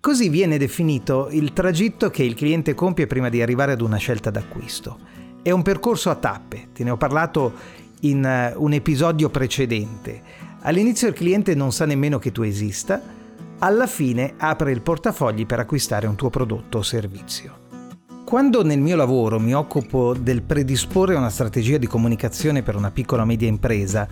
Così 0.00 0.28
viene 0.28 0.58
definito 0.58 1.28
il 1.32 1.52
tragitto 1.52 2.08
che 2.08 2.22
il 2.22 2.34
cliente 2.34 2.72
compie 2.72 3.08
prima 3.08 3.28
di 3.28 3.42
arrivare 3.42 3.72
ad 3.72 3.80
una 3.80 3.96
scelta 3.96 4.30
d'acquisto. 4.30 4.96
È 5.42 5.50
un 5.50 5.62
percorso 5.62 6.08
a 6.08 6.14
tappe, 6.14 6.68
te 6.72 6.84
ne 6.84 6.90
ho 6.90 6.96
parlato 6.96 7.52
in 8.02 8.24
eh, 8.24 8.54
un 8.56 8.72
episodio 8.74 9.28
precedente. 9.28 10.22
All'inizio 10.60 11.08
il 11.08 11.14
cliente 11.14 11.56
non 11.56 11.72
sa 11.72 11.84
nemmeno 11.84 12.20
che 12.20 12.30
tu 12.30 12.42
esista, 12.42 13.02
alla 13.58 13.88
fine 13.88 14.34
apre 14.36 14.70
il 14.70 14.82
portafogli 14.82 15.46
per 15.46 15.58
acquistare 15.58 16.06
un 16.06 16.14
tuo 16.14 16.30
prodotto 16.30 16.78
o 16.78 16.82
servizio. 16.82 17.66
Quando 18.24 18.62
nel 18.62 18.78
mio 18.78 18.94
lavoro 18.94 19.40
mi 19.40 19.52
occupo 19.52 20.14
del 20.14 20.42
predisporre 20.42 21.16
una 21.16 21.30
strategia 21.30 21.76
di 21.76 21.88
comunicazione 21.88 22.62
per 22.62 22.76
una 22.76 22.92
piccola 22.92 23.22
o 23.22 23.26
media 23.26 23.48
impresa, 23.48 24.06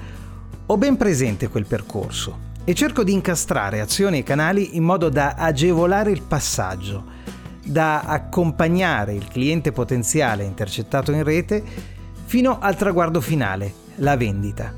ho 0.66 0.76
ben 0.76 0.96
presente 0.96 1.48
quel 1.48 1.66
percorso 1.66 2.54
e 2.68 2.74
cerco 2.74 3.04
di 3.04 3.12
incastrare 3.12 3.80
azioni 3.80 4.18
e 4.18 4.22
canali 4.24 4.76
in 4.76 4.82
modo 4.82 5.08
da 5.08 5.34
agevolare 5.34 6.10
il 6.10 6.22
passaggio, 6.22 7.04
da 7.62 8.00
accompagnare 8.00 9.14
il 9.14 9.28
cliente 9.28 9.70
potenziale 9.70 10.42
intercettato 10.42 11.12
in 11.12 11.22
rete 11.22 11.62
fino 12.24 12.58
al 12.58 12.74
traguardo 12.74 13.20
finale, 13.20 13.72
la 13.96 14.16
vendita. 14.16 14.74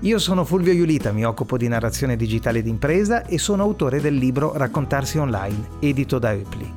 Io 0.00 0.18
sono 0.18 0.44
Fulvio 0.44 0.72
Iulita, 0.72 1.12
mi 1.12 1.24
occupo 1.24 1.56
di 1.56 1.68
narrazione 1.68 2.16
digitale 2.16 2.60
d'impresa 2.60 3.24
e 3.24 3.38
sono 3.38 3.62
autore 3.62 4.00
del 4.00 4.16
libro 4.16 4.56
Raccontarsi 4.56 5.18
online, 5.18 5.68
edito 5.78 6.18
da 6.18 6.32
Eupli. 6.32 6.74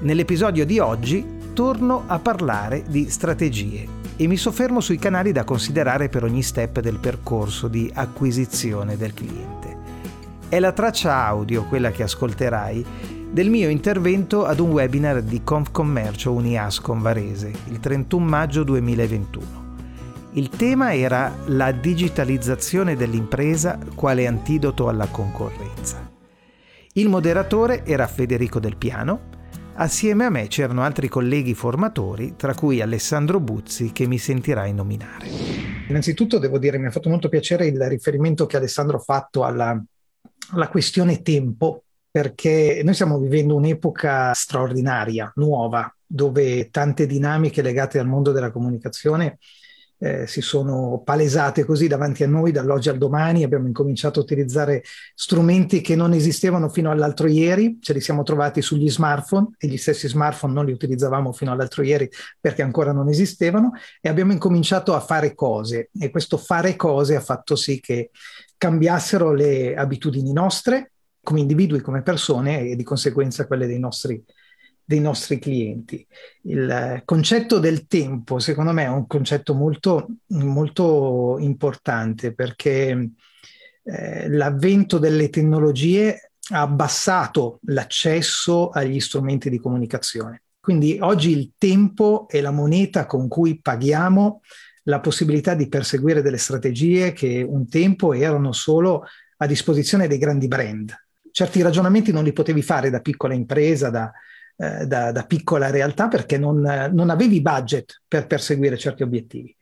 Nell'episodio 0.00 0.64
di 0.64 0.78
oggi 0.78 1.40
torno 1.52 2.04
a 2.06 2.18
parlare 2.18 2.82
di 2.88 3.10
strategie 3.10 3.86
e 4.16 4.26
mi 4.26 4.38
soffermo 4.38 4.80
sui 4.80 4.96
canali 4.96 5.32
da 5.32 5.44
considerare 5.44 6.08
per 6.08 6.24
ogni 6.24 6.42
step 6.42 6.80
del 6.80 6.98
percorso 6.98 7.68
di 7.68 7.90
acquisizione 7.92 8.96
del 8.96 9.12
cliente 9.12 9.61
è 10.52 10.60
la 10.60 10.72
traccia 10.72 11.24
audio, 11.24 11.64
quella 11.64 11.90
che 11.92 12.02
ascolterai, 12.02 12.84
del 13.30 13.48
mio 13.48 13.70
intervento 13.70 14.44
ad 14.44 14.60
un 14.60 14.72
webinar 14.72 15.22
di 15.22 15.42
Confcommercio 15.42 16.30
Uniascom 16.30 17.00
Varese 17.00 17.50
il 17.70 17.80
31 17.80 18.22
maggio 18.22 18.62
2021. 18.62 19.46
Il 20.32 20.50
tema 20.50 20.94
era 20.94 21.34
la 21.46 21.72
digitalizzazione 21.72 22.96
dell'impresa 22.96 23.78
quale 23.94 24.26
antidoto 24.26 24.90
alla 24.90 25.06
concorrenza. 25.06 26.12
Il 26.92 27.08
moderatore 27.08 27.86
era 27.86 28.06
Federico 28.06 28.60
Del 28.60 28.76
Piano, 28.76 29.30
assieme 29.76 30.26
a 30.26 30.30
me 30.30 30.48
c'erano 30.48 30.82
altri 30.82 31.08
colleghi 31.08 31.54
formatori, 31.54 32.34
tra 32.36 32.52
cui 32.52 32.82
Alessandro 32.82 33.40
Buzzi, 33.40 33.90
che 33.92 34.06
mi 34.06 34.18
sentirai 34.18 34.74
nominare. 34.74 35.28
Innanzitutto 35.88 36.36
devo 36.36 36.58
dire, 36.58 36.76
mi 36.76 36.88
ha 36.88 36.90
fatto 36.90 37.08
molto 37.08 37.30
piacere 37.30 37.66
il 37.68 37.82
riferimento 37.88 38.44
che 38.44 38.58
Alessandro 38.58 38.98
ha 38.98 39.00
fatto 39.00 39.44
alla 39.44 39.82
la 40.54 40.68
questione 40.68 41.22
tempo, 41.22 41.84
perché 42.10 42.82
noi 42.84 42.94
stiamo 42.94 43.18
vivendo 43.18 43.54
un'epoca 43.54 44.32
straordinaria, 44.34 45.32
nuova, 45.36 45.92
dove 46.04 46.68
tante 46.70 47.06
dinamiche 47.06 47.62
legate 47.62 47.98
al 47.98 48.06
mondo 48.06 48.32
della 48.32 48.50
comunicazione 48.50 49.38
eh, 50.02 50.26
si 50.26 50.40
sono 50.40 51.00
palesate 51.04 51.64
così 51.64 51.86
davanti 51.86 52.24
a 52.24 52.26
noi 52.26 52.50
dall'oggi 52.50 52.88
al 52.88 52.98
domani, 52.98 53.44
abbiamo 53.44 53.68
incominciato 53.68 54.18
a 54.18 54.24
utilizzare 54.24 54.82
strumenti 55.14 55.80
che 55.80 55.94
non 55.94 56.12
esistevano 56.12 56.68
fino 56.68 56.90
all'altro 56.90 57.28
ieri, 57.28 57.78
ce 57.80 57.92
li 57.92 58.00
siamo 58.00 58.24
trovati 58.24 58.60
sugli 58.62 58.90
smartphone 58.90 59.50
e 59.58 59.68
gli 59.68 59.76
stessi 59.76 60.08
smartphone 60.08 60.54
non 60.54 60.64
li 60.64 60.72
utilizzavamo 60.72 61.32
fino 61.32 61.52
all'altro 61.52 61.84
ieri 61.84 62.10
perché 62.40 62.62
ancora 62.62 62.90
non 62.90 63.08
esistevano. 63.08 63.74
E 64.00 64.08
abbiamo 64.08 64.32
incominciato 64.32 64.94
a 64.94 65.00
fare 65.00 65.34
cose. 65.34 65.90
E 65.96 66.10
questo 66.10 66.36
fare 66.36 66.74
cose 66.74 67.14
ha 67.14 67.20
fatto 67.20 67.54
sì 67.54 67.78
che 67.78 68.10
cambiassero 68.62 69.32
le 69.32 69.74
abitudini 69.74 70.32
nostre 70.32 70.92
come 71.20 71.40
individui, 71.40 71.80
come 71.80 72.02
persone 72.02 72.60
e 72.60 72.76
di 72.76 72.84
conseguenza 72.84 73.48
quelle 73.48 73.66
dei 73.66 73.80
nostri, 73.80 74.22
dei 74.84 75.00
nostri 75.00 75.40
clienti. 75.40 76.06
Il 76.42 77.02
concetto 77.04 77.58
del 77.58 77.88
tempo, 77.88 78.38
secondo 78.38 78.70
me, 78.70 78.84
è 78.84 78.88
un 78.88 79.08
concetto 79.08 79.54
molto, 79.54 80.06
molto 80.28 81.38
importante 81.40 82.34
perché 82.34 83.10
eh, 83.82 84.28
l'avvento 84.28 84.98
delle 84.98 85.28
tecnologie 85.28 86.30
ha 86.50 86.60
abbassato 86.60 87.58
l'accesso 87.64 88.68
agli 88.70 89.00
strumenti 89.00 89.50
di 89.50 89.58
comunicazione. 89.58 90.42
Quindi 90.60 90.98
oggi 91.00 91.36
il 91.36 91.54
tempo 91.58 92.28
è 92.28 92.40
la 92.40 92.52
moneta 92.52 93.06
con 93.06 93.26
cui 93.26 93.60
paghiamo 93.60 94.40
la 94.84 95.00
possibilità 95.00 95.54
di 95.54 95.68
perseguire 95.68 96.22
delle 96.22 96.38
strategie 96.38 97.12
che 97.12 97.44
un 97.46 97.68
tempo 97.68 98.12
erano 98.12 98.52
solo 98.52 99.04
a 99.36 99.46
disposizione 99.46 100.08
dei 100.08 100.18
grandi 100.18 100.48
brand. 100.48 100.94
Certi 101.30 101.62
ragionamenti 101.62 102.12
non 102.12 102.24
li 102.24 102.32
potevi 102.32 102.62
fare 102.62 102.90
da 102.90 103.00
piccola 103.00 103.34
impresa, 103.34 103.90
da, 103.90 104.12
eh, 104.56 104.86
da, 104.86 105.12
da 105.12 105.24
piccola 105.24 105.70
realtà, 105.70 106.08
perché 106.08 106.38
non, 106.38 106.60
non, 106.92 107.10
avevi 107.10 107.40
budget 107.40 108.02
per 108.06 108.26
perseguire 108.26 108.76
certi 108.76 109.02
obiettivi. 109.02 109.54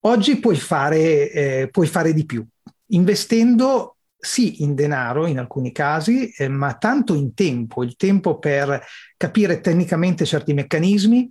Oggi 0.00 0.38
puoi 0.38 0.56
fare, 0.56 1.30
eh, 1.30 1.68
puoi 1.70 1.86
fare 1.86 2.12
di 2.12 2.24
più, 2.24 2.46
investendo 2.86 3.96
sì 4.20 4.62
in 4.62 4.74
denaro 4.74 5.26
in 5.26 5.38
alcuni 5.38 5.70
casi, 5.72 6.30
eh, 6.30 6.48
ma 6.48 6.74
tanto 6.74 7.14
in 7.14 7.34
tempo, 7.34 7.84
il 7.84 7.96
tempo 7.96 8.38
per 8.38 8.82
capire 9.16 9.60
tecnicamente 9.60 10.24
certi 10.24 10.54
meccanismi, 10.54 11.30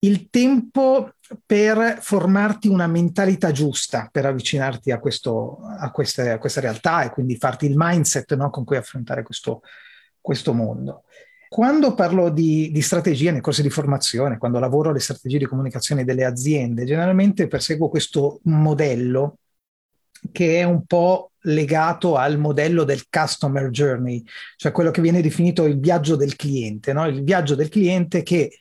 il 0.00 0.30
tempo 0.30 1.14
per 1.46 1.98
formarti 2.00 2.68
una 2.68 2.86
mentalità 2.86 3.52
giusta 3.52 4.08
per 4.10 4.26
avvicinarti 4.26 4.90
a, 4.90 4.98
questo, 4.98 5.60
a, 5.62 5.90
queste, 5.90 6.30
a 6.30 6.38
questa 6.38 6.60
realtà 6.60 7.04
e 7.04 7.10
quindi 7.10 7.36
farti 7.36 7.66
il 7.66 7.74
mindset 7.76 8.34
no, 8.34 8.50
con 8.50 8.64
cui 8.64 8.76
affrontare 8.76 9.22
questo, 9.22 9.62
questo 10.20 10.52
mondo. 10.52 11.04
Quando 11.48 11.94
parlo 11.94 12.30
di, 12.30 12.70
di, 12.70 12.80
strategie 12.80 13.32
nel 13.32 13.40
corso 13.40 13.62
di 13.62 13.70
formazione, 13.70 14.38
quando 14.38 14.60
lavoro 14.60 14.92
le 14.92 15.00
strategie 15.00 15.38
di 15.38 15.46
comunicazione 15.46 16.04
delle 16.04 16.24
aziende, 16.24 16.84
generalmente 16.84 17.48
perseguo 17.48 17.88
questo 17.88 18.40
modello 18.44 19.38
che 20.32 20.60
è 20.60 20.62
un 20.64 20.84
po' 20.84 21.32
legato 21.44 22.16
al 22.16 22.38
modello 22.38 22.84
del 22.84 23.08
customer 23.08 23.70
journey, 23.70 24.22
cioè 24.56 24.72
quello 24.72 24.90
che 24.90 25.00
viene 25.00 25.22
definito 25.22 25.64
il 25.64 25.78
viaggio 25.78 26.16
del 26.16 26.36
cliente, 26.36 26.92
no? 26.92 27.06
il 27.06 27.22
viaggio 27.22 27.54
del 27.54 27.68
cliente 27.68 28.22
che 28.22 28.58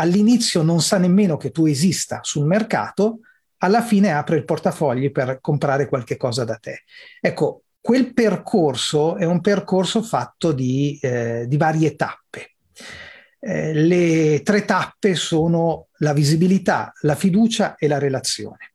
all'inizio 0.00 0.62
non 0.62 0.80
sa 0.80 0.98
nemmeno 0.98 1.36
che 1.36 1.50
tu 1.50 1.66
esista 1.66 2.20
sul 2.22 2.46
mercato, 2.46 3.20
alla 3.58 3.82
fine 3.82 4.12
apre 4.12 4.36
il 4.36 4.44
portafogli 4.44 5.12
per 5.12 5.38
comprare 5.40 5.86
qualche 5.86 6.16
cosa 6.16 6.44
da 6.44 6.56
te. 6.56 6.84
Ecco, 7.20 7.64
quel 7.80 8.14
percorso 8.14 9.16
è 9.16 9.24
un 9.24 9.40
percorso 9.40 10.02
fatto 10.02 10.52
di, 10.52 10.98
eh, 11.00 11.44
di 11.46 11.56
varie 11.56 11.94
tappe. 11.96 12.54
Eh, 13.38 13.72
le 13.74 14.42
tre 14.42 14.64
tappe 14.64 15.14
sono 15.14 15.88
la 15.98 16.14
visibilità, 16.14 16.92
la 17.02 17.14
fiducia 17.14 17.76
e 17.76 17.86
la 17.86 17.98
relazione. 17.98 18.72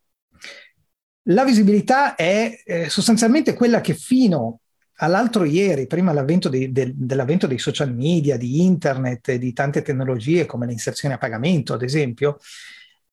La 1.30 1.44
visibilità 1.44 2.14
è 2.14 2.62
eh, 2.64 2.90
sostanzialmente 2.90 3.53
quella 3.53 3.81
che 3.81 3.96
fino 3.96 4.59
all'altro 4.98 5.44
ieri, 5.44 5.88
prima 5.88 6.14
dei, 6.14 6.72
del, 6.72 6.94
dell'avvento 6.96 7.47
dei 7.47 7.59
social 7.59 7.94
media, 7.94 8.38
di 8.38 8.64
internet, 8.64 9.34
di 9.34 9.53
tante 9.53 9.82
tecnologie 9.82 10.46
come 10.46 10.66
le 10.66 10.72
inserzioni 10.72 11.14
a 11.14 11.18
pagamento, 11.18 11.74
ad 11.74 11.82
esempio, 11.82 12.40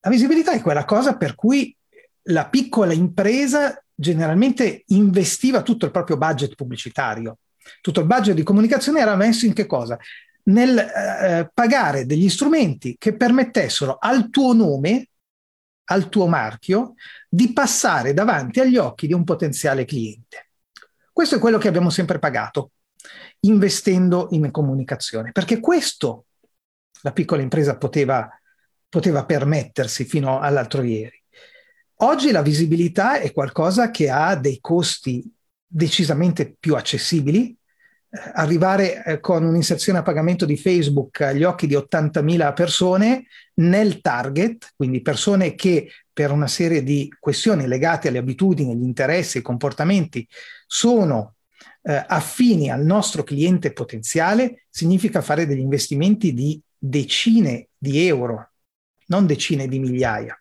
la 0.01 0.11
visibilità 0.11 0.53
è 0.53 0.61
quella 0.61 0.85
cosa 0.85 1.17
per 1.17 1.35
cui 1.35 1.75
la 2.27 2.49
piccola 2.49 2.93
impresa 2.93 3.83
generalmente 3.95 4.83
investiva 4.89 5.63
tutto 5.63 5.85
il 5.85 5.91
proprio 5.91 6.17
budget 6.17 6.55
pubblicitario. 6.55 7.39
Tutto 7.81 8.01
il 8.01 8.07
budget 8.07 8.35
di 8.35 8.43
comunicazione 8.43 9.01
era 9.01 9.15
messo 9.15 9.47
in 9.47 9.53
che 9.53 9.67
cosa? 9.67 9.99
Nel 10.45 10.77
eh, 10.77 11.51
pagare 11.55 12.05
degli 12.05 12.29
strumenti 12.29 12.97
che 12.99 13.15
permettessero 13.15 13.97
al 14.01 14.29
tuo 14.31 14.53
nome, 14.53 15.09
al 15.85 16.09
tuo 16.09 16.27
marchio, 16.27 16.95
di 17.29 17.53
passare 17.53 18.13
davanti 18.13 18.59
agli 18.59 18.77
occhi 18.77 19.07
di 19.07 19.13
un 19.13 19.23
potenziale 19.23 19.85
cliente. 19.85 20.52
Questo 21.13 21.37
è 21.37 21.39
quello 21.39 21.59
che 21.59 21.69
abbiamo 21.69 21.91
sempre 21.91 22.19
pagato, 22.19 22.71
investendo 23.41 24.29
in 24.31 24.51
comunicazione, 24.51 25.33
perché 25.33 25.61
questo 25.61 26.27
la 27.03 27.13
piccola 27.13 27.43
impresa 27.43 27.77
poteva, 27.77 28.29
poteva 28.89 29.25
permettersi 29.27 30.05
fino 30.05 30.41
all'altro 30.41 30.83
ieri. 30.83 31.21
Oggi 31.97 32.31
la 32.31 32.43
visibilità 32.43 33.19
è 33.21 33.33
qualcosa 33.33 33.91
che 33.91 34.09
ha 34.09 34.35
dei 34.37 34.59
costi 34.61 35.31
decisamente 35.67 36.57
più 36.59 36.75
accessibili, 36.77 37.57
arrivare 38.35 39.05
eh, 39.05 39.21
con 39.21 39.45
un'inserzione 39.45 39.99
a 39.99 40.03
pagamento 40.03 40.45
di 40.45 40.57
Facebook 40.57 41.21
agli 41.21 41.45
occhi 41.45 41.67
di 41.67 41.75
80.000 41.75 42.53
persone 42.53 43.27
nel 43.55 44.01
target, 44.01 44.73
quindi 44.77 45.01
persone 45.01 45.55
che 45.55 45.91
per 46.13 46.31
una 46.31 46.47
serie 46.47 46.83
di 46.83 47.13
questioni 47.19 47.67
legate 47.67 48.09
alle 48.09 48.19
abitudini, 48.19 48.73
agli 48.73 48.83
interessi, 48.83 49.39
ai 49.39 49.43
comportamenti 49.43 50.27
sono 50.67 51.37
eh, 51.83 52.05
affini 52.07 52.71
al 52.71 52.85
nostro 52.85 53.23
cliente 53.25 53.73
potenziale, 53.73 54.65
significa 54.69 55.21
fare 55.23 55.47
degli 55.47 55.61
investimenti 55.61 56.35
di 56.35 56.61
decine 56.77 57.69
di 57.77 58.07
euro, 58.07 58.51
non 59.07 59.27
decine 59.27 59.69
di 59.69 59.79
migliaia. 59.79 60.37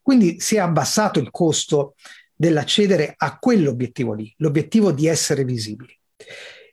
Quindi 0.00 0.40
si 0.40 0.56
è 0.56 0.58
abbassato 0.58 1.18
il 1.20 1.30
costo 1.30 1.94
dell'accedere 2.34 3.14
a 3.16 3.38
quell'obiettivo 3.38 4.12
lì, 4.12 4.32
l'obiettivo 4.38 4.90
di 4.90 5.06
essere 5.06 5.44
visibili. 5.44 5.96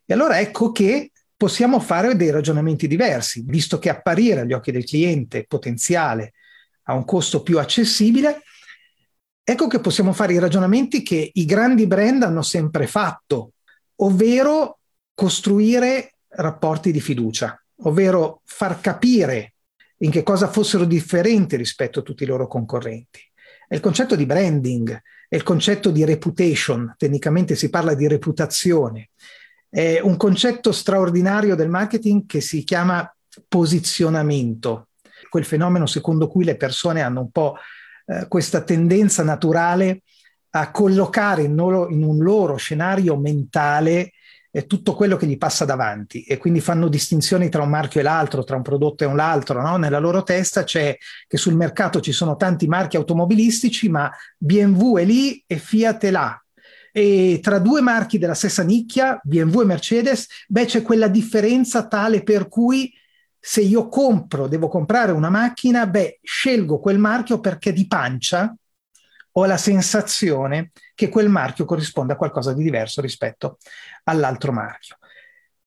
E 0.06 0.14
allora 0.14 0.40
ecco 0.40 0.72
che 0.72 1.12
possiamo 1.38 1.80
fare 1.80 2.16
dei 2.16 2.32
ragionamenti 2.32 2.88
diversi, 2.88 3.44
visto 3.46 3.78
che 3.78 3.90
apparire 3.90 4.42
agli 4.42 4.54
occhi 4.54 4.72
del 4.72 4.84
cliente 4.84 5.46
potenziale 5.48 6.34
a 6.90 6.94
un 6.94 7.06
costo 7.06 7.44
più 7.44 7.60
accessibile, 7.60 8.42
ecco 9.44 9.68
che 9.68 9.80
possiamo 9.80 10.12
fare 10.12 10.34
i 10.34 10.40
ragionamenti 10.40 11.04
che 11.04 11.30
i 11.32 11.46
grandi 11.46 11.86
brand 11.86 12.24
hanno 12.24 12.42
sempre 12.42 12.88
fatto, 12.88 13.54
ovvero 13.98 14.80
costruire 15.14 16.16
rapporti 16.30 16.92
di 16.92 17.00
fiducia, 17.00 17.62
ovvero 17.84 18.42
far 18.46 18.82
capire 18.82 19.54
in 19.98 20.10
che 20.10 20.24
cosa 20.24 20.48
fossero 20.48 20.86
differenti 20.86 21.56
rispetto 21.58 22.00
a 22.00 22.02
tutti 22.02 22.24
i 22.24 22.28
loro 22.28 22.48
concorrenti. 22.48 23.20
È 23.68 23.76
il 23.76 23.82
concetto 23.82 24.16
di 24.16 24.26
branding, 24.26 25.00
è 25.28 25.36
il 25.36 25.44
concetto 25.44 25.92
di 25.92 26.04
reputation, 26.06 26.96
tecnicamente 26.98 27.56
si 27.56 27.70
parla 27.70 27.94
di 27.94 28.08
reputazione, 28.08 29.12
è 29.70 30.00
un 30.02 30.18
concetto 30.18 30.72
straordinario 30.72 31.54
del 31.54 31.70
marketing 31.70 32.26
che 32.26 32.42
si 32.42 32.64
chiama 32.64 33.16
posizionamento, 33.48 34.89
quel 35.30 35.46
fenomeno 35.46 35.86
secondo 35.86 36.28
cui 36.28 36.44
le 36.44 36.58
persone 36.58 37.02
hanno 37.02 37.22
un 37.22 37.32
po' 37.32 37.56
eh, 38.06 38.28
questa 38.28 38.62
tendenza 38.62 39.24
naturale 39.24 40.02
a 40.52 40.72
collocare 40.72 41.44
in, 41.44 41.56
loro, 41.56 41.90
in 41.90 42.04
un 42.04 42.18
loro 42.18 42.56
scenario 42.56 43.18
mentale 43.18 44.12
eh, 44.52 44.66
tutto 44.66 44.96
quello 44.96 45.16
che 45.16 45.28
gli 45.28 45.38
passa 45.38 45.64
davanti 45.64 46.24
e 46.24 46.38
quindi 46.38 46.60
fanno 46.60 46.88
distinzioni 46.88 47.50
tra 47.50 47.62
un 47.62 47.70
marchio 47.70 48.00
e 48.00 48.04
l'altro, 48.04 48.44
tra 48.44 48.56
un 48.56 48.64
prodotto 48.64 49.04
e 49.04 49.14
l'altro. 49.14 49.62
No? 49.62 49.78
Nella 49.78 50.00
loro 50.00 50.24
testa 50.24 50.64
c'è 50.64 50.98
che 51.28 51.38
sul 51.38 51.56
mercato 51.56 52.00
ci 52.00 52.12
sono 52.12 52.36
tanti 52.36 52.68
marchi 52.68 52.98
automobilistici, 52.98 53.90
ma 53.90 54.12
BMW 54.38 54.98
è 54.98 55.06
lì 55.06 55.44
e 55.46 55.58
Fiat 55.58 56.04
è 56.06 56.12
là 56.12 56.44
e 56.92 57.40
tra 57.42 57.60
due 57.60 57.82
marchi 57.82 58.18
della 58.18 58.34
stessa 58.34 58.64
nicchia, 58.64 59.20
BMW 59.24 59.62
e 59.62 59.66
Mercedes, 59.66 60.28
beh, 60.48 60.66
c'è 60.66 60.82
quella 60.82 61.08
differenza 61.08 61.88
tale 61.88 62.24
per 62.24 62.48
cui 62.48 62.92
se 63.40 63.62
io 63.62 63.88
compro, 63.88 64.48
devo 64.48 64.68
comprare 64.68 65.12
una 65.12 65.30
macchina, 65.30 65.88
beh, 65.88 66.20
scelgo 66.22 66.80
quel 66.80 66.98
marchio 66.98 67.40
perché 67.40 67.72
di 67.72 67.88
pancia 67.88 68.54
ho 69.32 69.46
la 69.46 69.58
sensazione 69.58 70.72
che 70.94 71.10
quel 71.10 71.30
marchio 71.30 71.66
corrisponda 71.66 72.14
a 72.14 72.18
qualcosa 72.18 72.54
di 72.54 72.64
diverso 72.64 73.02
rispetto 73.02 73.58
all'altro 74.04 74.52
marchio. 74.52 74.98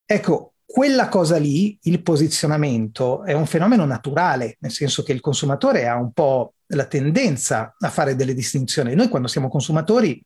Ecco, 0.04 0.54
quella 0.64 1.08
cosa 1.08 1.38
lì, 1.38 1.78
il 1.82 2.02
posizionamento, 2.02 3.24
è 3.24 3.32
un 3.32 3.46
fenomeno 3.46 3.84
naturale, 3.84 4.56
nel 4.60 4.72
senso 4.72 5.02
che 5.02 5.12
il 5.12 5.20
consumatore 5.20 5.86
ha 5.86 5.96
un 5.96 6.12
po' 6.12 6.54
la 6.68 6.86
tendenza 6.86 7.74
a 7.78 7.88
fare 7.88 8.16
delle 8.16 8.34
distinzioni. 8.34 8.94
Noi 8.94 9.08
quando 9.08 9.28
siamo 9.28 9.48
consumatori 9.48 10.22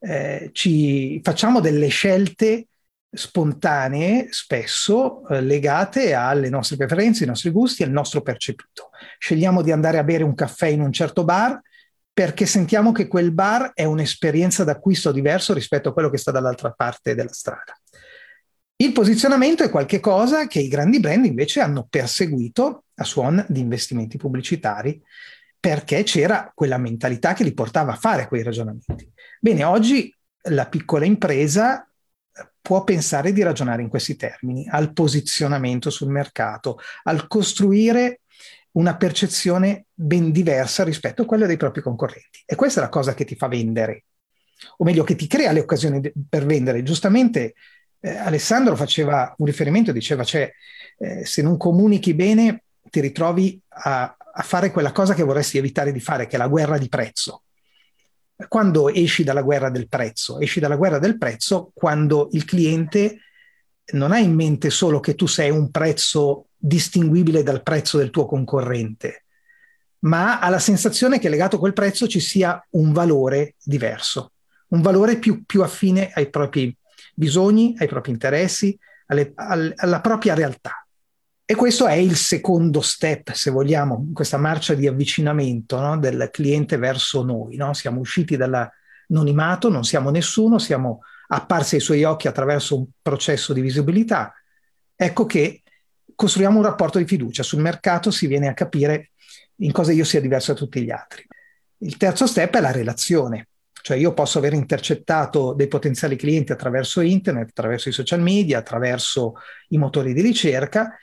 eh, 0.00 0.50
ci 0.52 1.20
facciamo 1.22 1.60
delle 1.60 1.88
scelte 1.88 2.68
spontanee, 3.14 4.28
spesso 4.30 5.26
eh, 5.28 5.40
legate 5.40 6.14
alle 6.14 6.48
nostre 6.48 6.76
preferenze, 6.76 7.22
ai 7.22 7.28
nostri 7.28 7.50
gusti, 7.50 7.82
al 7.82 7.90
nostro 7.90 8.22
percepito. 8.22 8.90
Scegliamo 9.18 9.62
di 9.62 9.72
andare 9.72 9.98
a 9.98 10.04
bere 10.04 10.24
un 10.24 10.34
caffè 10.34 10.66
in 10.66 10.80
un 10.80 10.92
certo 10.92 11.24
bar 11.24 11.60
perché 12.12 12.46
sentiamo 12.46 12.92
che 12.92 13.08
quel 13.08 13.32
bar 13.32 13.72
è 13.74 13.84
un'esperienza 13.84 14.62
d'acquisto 14.62 15.10
diverso 15.10 15.52
rispetto 15.52 15.88
a 15.88 15.92
quello 15.92 16.10
che 16.10 16.18
sta 16.18 16.30
dall'altra 16.30 16.70
parte 16.70 17.14
della 17.14 17.32
strada. 17.32 17.76
Il 18.76 18.92
posizionamento 18.92 19.62
è 19.64 19.70
qualcosa 19.70 20.46
che 20.46 20.60
i 20.60 20.68
grandi 20.68 21.00
brand 21.00 21.24
invece 21.24 21.60
hanno 21.60 21.86
perseguito 21.88 22.84
a 22.94 23.04
suon 23.04 23.44
di 23.48 23.60
investimenti 23.60 24.16
pubblicitari 24.16 25.00
perché 25.58 26.02
c'era 26.02 26.52
quella 26.54 26.76
mentalità 26.76 27.32
che 27.32 27.42
li 27.42 27.54
portava 27.54 27.92
a 27.92 27.96
fare 27.96 28.28
quei 28.28 28.42
ragionamenti. 28.42 29.10
Bene, 29.40 29.64
oggi 29.64 30.14
la 30.48 30.66
piccola 30.66 31.04
impresa 31.04 31.88
può 32.64 32.82
pensare 32.82 33.34
di 33.34 33.42
ragionare 33.42 33.82
in 33.82 33.90
questi 33.90 34.16
termini, 34.16 34.66
al 34.70 34.94
posizionamento 34.94 35.90
sul 35.90 36.08
mercato, 36.08 36.78
al 37.02 37.26
costruire 37.26 38.20
una 38.70 38.96
percezione 38.96 39.84
ben 39.92 40.32
diversa 40.32 40.82
rispetto 40.82 41.20
a 41.20 41.24
quella 41.26 41.44
dei 41.44 41.58
propri 41.58 41.82
concorrenti. 41.82 42.42
E 42.46 42.54
questa 42.54 42.80
è 42.80 42.82
la 42.82 42.88
cosa 42.88 43.12
che 43.12 43.26
ti 43.26 43.36
fa 43.36 43.48
vendere, 43.48 44.04
o 44.78 44.84
meglio, 44.84 45.04
che 45.04 45.14
ti 45.14 45.26
crea 45.26 45.52
le 45.52 45.60
occasioni 45.60 46.00
de- 46.00 46.14
per 46.26 46.46
vendere. 46.46 46.82
Giustamente 46.82 47.52
eh, 48.00 48.16
Alessandro 48.16 48.76
faceva 48.76 49.34
un 49.36 49.44
riferimento, 49.44 49.92
diceva, 49.92 50.24
cioè, 50.24 50.50
eh, 50.96 51.26
se 51.26 51.42
non 51.42 51.58
comunichi 51.58 52.14
bene 52.14 52.62
ti 52.88 53.00
ritrovi 53.00 53.60
a, 53.68 54.16
a 54.32 54.42
fare 54.42 54.70
quella 54.70 54.92
cosa 54.92 55.12
che 55.12 55.22
vorresti 55.22 55.58
evitare 55.58 55.92
di 55.92 56.00
fare, 56.00 56.26
che 56.26 56.36
è 56.36 56.38
la 56.38 56.48
guerra 56.48 56.78
di 56.78 56.88
prezzo. 56.88 57.42
Quando 58.48 58.88
esci 58.88 59.22
dalla 59.22 59.42
guerra 59.42 59.70
del 59.70 59.88
prezzo? 59.88 60.40
Esci 60.40 60.60
dalla 60.60 60.76
guerra 60.76 60.98
del 60.98 61.18
prezzo 61.18 61.70
quando 61.72 62.28
il 62.32 62.44
cliente 62.44 63.18
non 63.92 64.12
ha 64.12 64.18
in 64.18 64.34
mente 64.34 64.70
solo 64.70 65.00
che 65.00 65.14
tu 65.14 65.26
sei 65.26 65.50
un 65.50 65.70
prezzo 65.70 66.48
distinguibile 66.56 67.42
dal 67.42 67.62
prezzo 67.62 67.98
del 67.98 68.10
tuo 68.10 68.26
concorrente, 68.26 69.24
ma 70.00 70.40
ha 70.40 70.48
la 70.48 70.58
sensazione 70.58 71.18
che 71.18 71.28
legato 71.28 71.56
a 71.56 71.58
quel 71.58 71.74
prezzo 71.74 72.08
ci 72.08 72.20
sia 72.20 72.64
un 72.70 72.92
valore 72.92 73.56
diverso, 73.62 74.32
un 74.68 74.80
valore 74.80 75.18
più, 75.18 75.44
più 75.44 75.62
affine 75.62 76.10
ai 76.14 76.30
propri 76.30 76.74
bisogni, 77.14 77.74
ai 77.78 77.86
propri 77.86 78.12
interessi, 78.12 78.76
alle, 79.06 79.32
alla 79.36 80.00
propria 80.00 80.34
realtà. 80.34 80.83
E 81.46 81.54
questo 81.56 81.86
è 81.86 81.92
il 81.92 82.16
secondo 82.16 82.80
step, 82.80 83.32
se 83.32 83.50
vogliamo, 83.50 84.08
questa 84.14 84.38
marcia 84.38 84.72
di 84.72 84.86
avvicinamento 84.86 85.78
no? 85.78 85.98
del 85.98 86.30
cliente 86.32 86.78
verso 86.78 87.22
noi. 87.22 87.56
No? 87.56 87.74
Siamo 87.74 88.00
usciti 88.00 88.38
dall'anonimato, 88.38 89.68
non 89.68 89.84
siamo 89.84 90.08
nessuno, 90.08 90.58
siamo 90.58 91.00
apparsi 91.28 91.74
ai 91.74 91.82
suoi 91.82 92.02
occhi 92.02 92.28
attraverso 92.28 92.78
un 92.78 92.86
processo 93.02 93.52
di 93.52 93.60
visibilità. 93.60 94.32
Ecco 94.96 95.26
che 95.26 95.62
costruiamo 96.14 96.56
un 96.56 96.64
rapporto 96.64 96.96
di 96.96 97.04
fiducia. 97.04 97.42
Sul 97.42 97.60
mercato 97.60 98.10
si 98.10 98.26
viene 98.26 98.48
a 98.48 98.54
capire 98.54 99.10
in 99.56 99.70
cosa 99.70 99.92
io 99.92 100.04
sia 100.04 100.22
diverso 100.22 100.54
da 100.54 100.58
tutti 100.58 100.82
gli 100.82 100.90
altri. 100.90 101.26
Il 101.78 101.98
terzo 101.98 102.26
step 102.26 102.56
è 102.56 102.60
la 102.60 102.72
relazione, 102.72 103.48
cioè 103.82 103.98
io 103.98 104.14
posso 104.14 104.38
aver 104.38 104.54
intercettato 104.54 105.52
dei 105.52 105.68
potenziali 105.68 106.16
clienti 106.16 106.52
attraverso 106.52 107.02
internet, 107.02 107.50
attraverso 107.50 107.90
i 107.90 107.92
social 107.92 108.22
media, 108.22 108.58
attraverso 108.58 109.34
i 109.68 109.76
motori 109.76 110.14
di 110.14 110.22
ricerca 110.22 110.96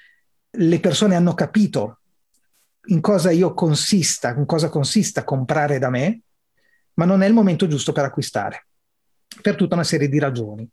le 0.52 0.80
persone 0.80 1.16
hanno 1.16 1.34
capito 1.34 2.00
in 2.86 3.00
cosa 3.00 3.32
io 3.32 3.54
consista, 3.54 4.34
in 4.36 4.46
cosa 4.46 4.70
consista 4.70 5.24
comprare 5.24 5.80
da 5.80 5.90
me, 5.90 6.22
ma 6.96 7.06
non 7.06 7.22
è 7.22 7.28
il 7.28 7.34
momento 7.34 7.68
giusto 7.68 7.92
per 7.92 8.06
acquistare, 8.06 8.68
per 9.42 9.56
tutta 9.56 9.76
una 9.76 9.84
serie 9.84 10.10
di 10.10 10.20
ragioni. 10.20 10.68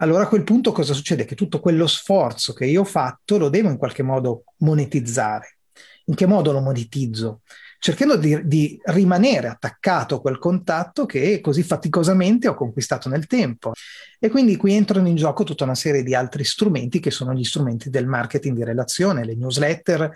Allora 0.00 0.24
a 0.24 0.28
quel 0.28 0.44
punto 0.44 0.72
cosa 0.72 0.94
succede? 0.94 1.24
Che 1.24 1.34
tutto 1.34 1.60
quello 1.60 1.86
sforzo 1.86 2.52
che 2.52 2.66
io 2.66 2.82
ho 2.82 2.84
fatto 2.84 3.38
lo 3.38 3.48
devo 3.48 3.68
in 3.68 3.78
qualche 3.78 4.02
modo 4.02 4.44
monetizzare. 4.58 5.58
In 6.06 6.14
che 6.14 6.26
modo 6.26 6.52
lo 6.52 6.60
monetizzo? 6.60 7.40
Cercando 7.78 8.16
di, 8.16 8.46
di, 8.46 8.80
rimanere 8.84 9.48
attaccato 9.48 10.16
a 10.16 10.20
quel 10.20 10.38
contatto 10.38 11.06
che 11.06 11.40
così 11.40 11.62
faticosamente 11.62 12.48
ho 12.48 12.54
conquistato 12.54 13.08
nel 13.08 13.26
tempo. 13.26 13.72
E 14.18 14.28
quindi 14.28 14.56
qui 14.56 14.74
entrano 14.74 15.08
in 15.08 15.16
gioco 15.16 15.44
tutta 15.44 15.64
una 15.64 15.74
serie 15.74 16.02
di 16.02 16.14
altri 16.14 16.44
strumenti 16.44 17.00
che 17.00 17.10
sono 17.10 17.32
gli 17.32 17.44
strumenti 17.44 17.88
del 17.90 18.06
marketing 18.06 18.56
di 18.56 18.64
relazione, 18.64 19.24
le 19.24 19.36
newsletter, 19.36 20.12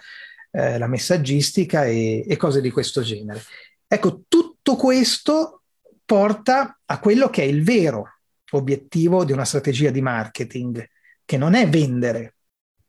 eh, 0.51 0.79
la 0.79 0.87
messaggistica 0.89 1.85
e, 1.85 2.25
e 2.27 2.37
cose 2.37 2.61
di 2.61 2.71
questo 2.71 3.03
genere. 3.03 3.43
Ecco, 3.87 4.23
tutto 4.27 4.77
questo 4.77 5.63
porta 6.05 6.81
a 6.85 6.99
quello 6.99 7.31
che 7.31 7.43
è 7.43 7.47
il 7.47 7.63
vero 7.63 8.19
obiettivo 8.51 9.25
di 9.25 9.33
una 9.33 9.45
strategia 9.45 9.91
di 9.91 10.03
marketing, 10.03 10.87
che 11.25 11.37
non 11.37 11.55
è 11.55 11.69
vendere, 11.69 12.35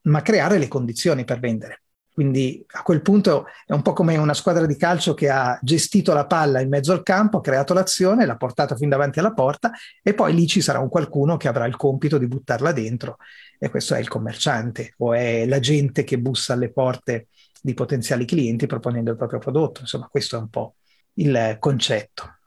ma 0.04 0.22
creare 0.22 0.58
le 0.58 0.68
condizioni 0.68 1.24
per 1.24 1.40
vendere. 1.40 1.83
Quindi 2.14 2.64
a 2.74 2.84
quel 2.84 3.02
punto 3.02 3.46
è 3.66 3.74
un 3.74 3.82
po' 3.82 3.94
come 3.94 4.16
una 4.18 4.36
squadra 4.36 4.68
di 4.68 4.78
calcio 4.78 5.16
che 5.16 5.30
ha 5.30 5.58
gestito 5.64 6.14
la 6.14 6.28
palla 6.28 6.62
in 6.62 6.70
mezzo 6.70 6.92
al 6.92 7.02
campo, 7.02 7.38
ha 7.38 7.42
creato 7.42 7.74
l'azione, 7.74 8.28
l'ha 8.28 8.38
portata 8.38 8.76
fin 8.76 8.88
davanti 8.88 9.18
alla 9.18 9.34
porta 9.34 9.72
e 10.04 10.14
poi 10.14 10.34
lì 10.36 10.46
ci 10.46 10.62
sarà 10.62 10.78
un 10.78 10.90
qualcuno 10.90 11.38
che 11.38 11.48
avrà 11.48 11.66
il 11.66 11.76
compito 11.76 12.20
di 12.20 12.28
buttarla 12.28 12.72
dentro. 12.72 13.18
E 13.58 13.70
questo 13.70 13.96
è 13.96 14.00
il 14.00 14.10
commerciante 14.10 14.94
o 14.98 15.14
è 15.14 15.48
l'agente 15.48 16.04
che 16.04 16.20
bussa 16.20 16.54
alle 16.54 16.72
porte 16.72 17.30
di 17.62 17.74
potenziali 17.74 18.26
clienti 18.26 18.68
proponendo 18.68 19.10
il 19.10 19.18
proprio 19.18 19.40
prodotto. 19.40 19.82
Insomma, 19.82 20.08
questo 20.08 20.36
è 20.36 20.40
un 20.40 20.50
po' 20.50 20.76
il 21.14 21.58
concetto. 21.60 22.38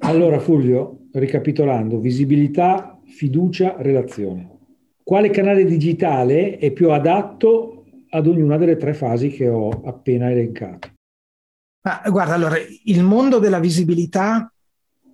Allora 0.00 0.40
Fulvio, 0.40 1.06
ricapitolando, 1.12 2.00
visibilità, 2.00 3.00
fiducia, 3.06 3.76
relazione. 3.78 4.50
quale 5.04 5.30
canale 5.30 5.64
digitale 5.64 6.56
è 6.56 6.72
più 6.72 6.90
adatto 6.90 7.73
ad 8.14 8.26
ognuna 8.28 8.56
delle 8.56 8.76
tre 8.76 8.94
fasi 8.94 9.28
che 9.28 9.48
ho 9.48 9.82
appena 9.84 10.30
elencato? 10.30 10.92
Ma, 11.82 12.00
guarda, 12.06 12.34
allora, 12.34 12.56
il 12.84 13.02
mondo 13.02 13.38
della 13.38 13.58
visibilità 13.58 14.50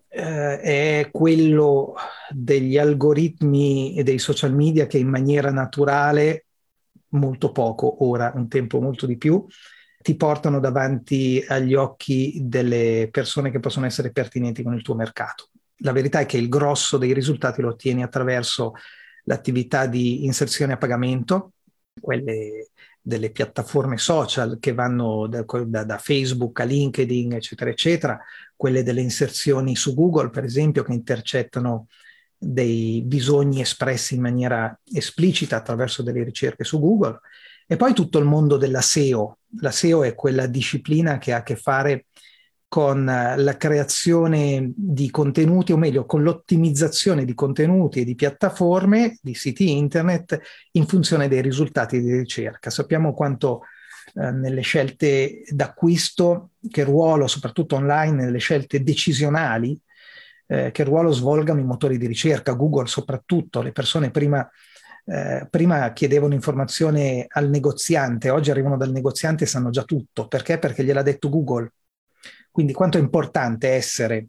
eh, 0.07 0.61
è 0.61 1.09
quello 1.11 1.95
degli 2.29 2.77
algoritmi 2.77 3.97
e 3.97 4.03
dei 4.03 4.19
social 4.19 4.55
media 4.55 4.87
che 4.87 4.99
in 4.99 5.09
maniera 5.09 5.51
naturale, 5.51 6.45
molto 7.09 7.53
poco, 7.53 8.05
ora 8.05 8.33
un 8.35 8.49
tempo 8.49 8.81
molto 8.81 9.07
di 9.07 9.17
più, 9.17 9.45
ti 10.03 10.15
portano 10.15 10.61
davanti 10.61 11.43
agli 11.47 11.75
occhi 11.75 12.39
delle 12.43 13.09
persone 13.11 13.51
che 13.51 13.61
possono 13.61 13.87
essere 13.87 14.13
pertinenti 14.13 14.63
con 14.63 14.75
il 14.75 14.83
tuo 14.83 14.95
mercato. 14.95 15.49
La 15.79 15.93
verità 15.93 16.21
è 16.21 16.27
che 16.27 16.37
il 16.37 16.49
grosso 16.49 16.99
dei 16.99 17.15
risultati 17.15 17.63
lo 17.63 17.71
ottieni 17.71 18.03
attraverso 18.03 18.75
l'attività 19.25 19.87
di 19.87 20.25
inserzione 20.25 20.75
a 20.75 20.79
pagamento, 20.79 21.53
quelle 22.01 22.69
delle 23.01 23.31
piattaforme 23.31 23.97
social 23.97 24.59
che 24.61 24.73
vanno 24.73 25.27
da, 25.27 25.45
da, 25.45 25.85
da, 25.85 25.99
Facebook 25.99 26.61
a 26.61 26.65
LinkedIn, 26.65 27.33
eccetera, 27.33 27.71
eccetera, 27.71 28.21
quelle 28.55 28.83
delle 28.83 29.01
inserzioni 29.01 29.75
su 29.75 29.95
Google, 29.95 30.31
per 30.31 30.45
esempio, 30.45 30.83
che 30.83 30.93
intercettano 30.93 31.87
dei 32.37 33.03
bisogni 33.03 33.61
espressi 33.61 34.15
in 34.15 34.21
maniera 34.21 34.79
esplicita 34.93 35.57
attraverso 35.57 36.03
delle 36.03 36.23
ricerche 36.25 36.65
su 36.65 36.79
Google. 36.79 37.21
E 37.67 37.77
poi 37.77 37.95
tutto 37.95 38.19
il 38.19 38.25
mondo 38.25 38.57
della 38.57 38.81
SEO. 38.81 39.39
La 39.61 39.71
SEO 39.71 40.03
è 40.03 40.15
quella 40.15 40.47
disciplina 40.47 41.19
che 41.19 41.33
ha 41.33 41.39
a 41.39 41.43
che 41.43 41.57
fare 41.57 42.07
con 42.71 43.09
eh, 43.09 43.37
la 43.37 43.57
creazione 43.57 44.71
di 44.77 45.11
contenuti, 45.11 45.73
o 45.73 45.77
meglio, 45.77 46.07
con 46.07 46.23
l'ottimizzazione 46.23 47.25
di 47.25 47.35
contenuti 47.35 47.99
e 48.01 48.05
di 48.05 48.15
piattaforme, 48.15 49.19
di 49.21 49.35
siti 49.35 49.77
internet, 49.77 50.41
in 50.73 50.87
funzione 50.87 51.27
dei 51.27 51.43
risultati 51.43 52.01
di 52.01 52.17
ricerca. 52.17 52.71
Sappiamo 52.71 53.13
quanto 53.13 53.63
eh, 54.15 54.31
nelle 54.31 54.61
scelte 54.61 55.43
d'acquisto, 55.49 56.51
che 56.71 56.85
ruolo, 56.85 57.27
soprattutto 57.27 57.75
online, 57.75 58.23
nelle 58.27 58.39
scelte 58.39 58.85
decisionali, 58.85 59.77
eh, 60.47 60.71
che 60.71 60.85
ruolo 60.85 61.11
svolgano 61.11 61.59
i 61.59 61.65
motori 61.65 61.99
di 61.99 62.07
ricerca, 62.07 62.53
Google 62.53 62.87
soprattutto, 62.87 63.63
le 63.63 63.73
persone 63.73 64.13
prima 64.13 64.49
eh, 65.07 65.49
prima 65.51 65.93
chiedevano 65.93 66.35
informazione 66.35 67.27
al 67.31 67.49
negoziante, 67.49 68.31
oggi 68.31 68.53
arrivano 68.53 68.77
dal 68.77 68.93
negoziante 68.93 69.43
e 69.43 69.49
sanno 69.49 69.71
già 69.71 69.83
tutto. 69.83 70.29
Perché? 70.29 70.59
Perché 70.59 70.85
gliel'ha 70.85 71.03
detto 71.03 71.29
Google. 71.29 71.73
Quindi 72.61 72.77
quanto 72.77 72.99
è 72.99 73.01
importante 73.01 73.71
essere, 73.71 74.27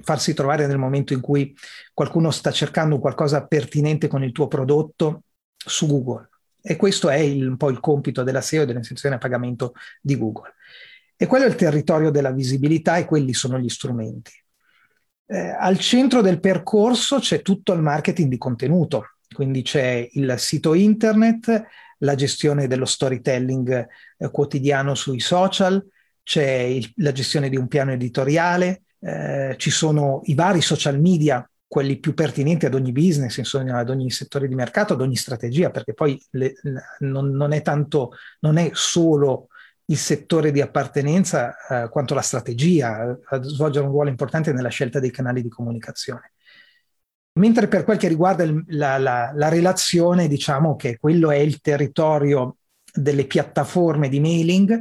farsi 0.00 0.32
trovare 0.32 0.66
nel 0.66 0.78
momento 0.78 1.12
in 1.12 1.20
cui 1.20 1.54
qualcuno 1.92 2.30
sta 2.30 2.50
cercando 2.50 2.98
qualcosa 2.98 3.46
pertinente 3.46 4.08
con 4.08 4.24
il 4.24 4.32
tuo 4.32 4.48
prodotto 4.48 5.24
su 5.54 5.86
Google. 5.86 6.30
E 6.62 6.76
questo 6.76 7.10
è 7.10 7.18
il, 7.18 7.46
un 7.46 7.58
po' 7.58 7.68
il 7.68 7.80
compito 7.80 8.22
della 8.22 8.40
SEO 8.40 8.62
e 8.62 8.64
dell'inserzione 8.64 9.16
a 9.16 9.18
pagamento 9.18 9.74
di 10.00 10.16
Google. 10.16 10.54
E 11.14 11.26
quello 11.26 11.44
è 11.44 11.48
il 11.48 11.56
territorio 11.56 12.08
della 12.08 12.32
visibilità 12.32 12.96
e 12.96 13.04
quelli 13.04 13.34
sono 13.34 13.58
gli 13.58 13.68
strumenti. 13.68 14.32
Eh, 15.26 15.38
al 15.38 15.78
centro 15.78 16.22
del 16.22 16.40
percorso 16.40 17.18
c'è 17.18 17.42
tutto 17.42 17.74
il 17.74 17.82
marketing 17.82 18.30
di 18.30 18.38
contenuto, 18.38 19.16
quindi 19.30 19.60
c'è 19.60 20.08
il 20.12 20.36
sito 20.38 20.72
internet, 20.72 21.64
la 21.98 22.14
gestione 22.14 22.66
dello 22.66 22.86
storytelling 22.86 23.86
eh, 24.16 24.30
quotidiano 24.30 24.94
sui 24.94 25.20
social, 25.20 25.86
c'è 26.24 26.50
il, 26.62 26.90
la 26.96 27.12
gestione 27.12 27.48
di 27.48 27.56
un 27.56 27.68
piano 27.68 27.92
editoriale, 27.92 28.82
eh, 28.98 29.54
ci 29.58 29.70
sono 29.70 30.22
i 30.24 30.34
vari 30.34 30.60
social 30.60 31.00
media, 31.00 31.48
quelli 31.66 31.98
più 31.98 32.14
pertinenti 32.14 32.66
ad 32.66 32.74
ogni 32.74 32.92
business, 32.92 33.36
insomma, 33.36 33.78
ad 33.78 33.90
ogni 33.90 34.10
settore 34.10 34.48
di 34.48 34.54
mercato, 34.54 34.94
ad 34.94 35.00
ogni 35.00 35.16
strategia, 35.16 35.70
perché 35.70 35.92
poi 35.92 36.20
le, 36.30 36.54
non, 37.00 37.30
non, 37.30 37.52
è 37.52 37.62
tanto, 37.62 38.12
non 38.40 38.56
è 38.56 38.70
solo 38.72 39.48
il 39.86 39.98
settore 39.98 40.50
di 40.50 40.62
appartenenza 40.62 41.54
eh, 41.68 41.88
quanto 41.90 42.14
la 42.14 42.22
strategia 42.22 43.18
a 43.24 43.42
svolgere 43.42 43.84
un 43.84 43.90
ruolo 43.90 44.08
importante 44.08 44.52
nella 44.52 44.68
scelta 44.70 44.98
dei 44.98 45.10
canali 45.10 45.42
di 45.42 45.48
comunicazione. 45.48 46.32
Mentre 47.36 47.66
per 47.66 47.84
quel 47.84 47.98
che 47.98 48.08
riguarda 48.08 48.44
il, 48.44 48.64
la, 48.68 48.96
la, 48.96 49.32
la 49.34 49.48
relazione, 49.48 50.28
diciamo 50.28 50.76
che 50.76 50.96
quello 50.98 51.30
è 51.32 51.36
il 51.36 51.60
territorio 51.60 52.58
delle 52.94 53.26
piattaforme 53.26 54.08
di 54.08 54.20
mailing, 54.20 54.80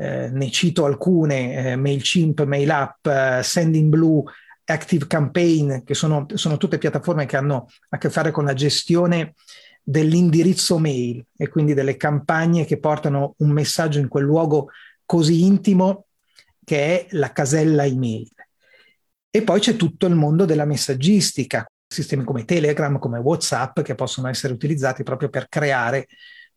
eh, 0.00 0.30
ne 0.30 0.50
cito 0.50 0.86
alcune, 0.86 1.72
eh, 1.72 1.76
MailChimp, 1.76 2.44
MailUp, 2.44 3.06
eh, 3.06 3.40
Sendinblue, 3.42 4.22
Active 4.64 5.06
Campaign, 5.06 5.82
che 5.84 5.92
sono, 5.92 6.26
sono, 6.34 6.56
tutte 6.56 6.78
piattaforme 6.78 7.26
che 7.26 7.36
hanno 7.36 7.66
a 7.90 7.98
che 7.98 8.08
fare 8.08 8.30
con 8.30 8.44
la 8.44 8.54
gestione 8.54 9.34
dell'indirizzo 9.82 10.78
mail 10.78 11.22
e 11.36 11.48
quindi 11.48 11.74
delle 11.74 11.98
campagne 11.98 12.64
che 12.64 12.78
portano 12.78 13.34
un 13.38 13.50
messaggio 13.50 13.98
in 13.98 14.08
quel 14.08 14.24
luogo 14.24 14.70
così 15.04 15.44
intimo 15.44 16.06
che 16.64 16.78
è 16.78 17.06
la 17.10 17.32
casella 17.32 17.84
email. 17.84 18.30
E 19.28 19.42
poi 19.42 19.60
c'è 19.60 19.76
tutto 19.76 20.06
il 20.06 20.14
mondo 20.14 20.46
della 20.46 20.64
messaggistica, 20.64 21.66
sistemi 21.86 22.24
come 22.24 22.46
Telegram, 22.46 22.98
come 22.98 23.18
WhatsApp, 23.18 23.80
che 23.80 23.94
possono 23.94 24.28
essere 24.28 24.54
utilizzati 24.54 25.02
proprio 25.02 25.28
per 25.28 25.48
creare 25.48 26.06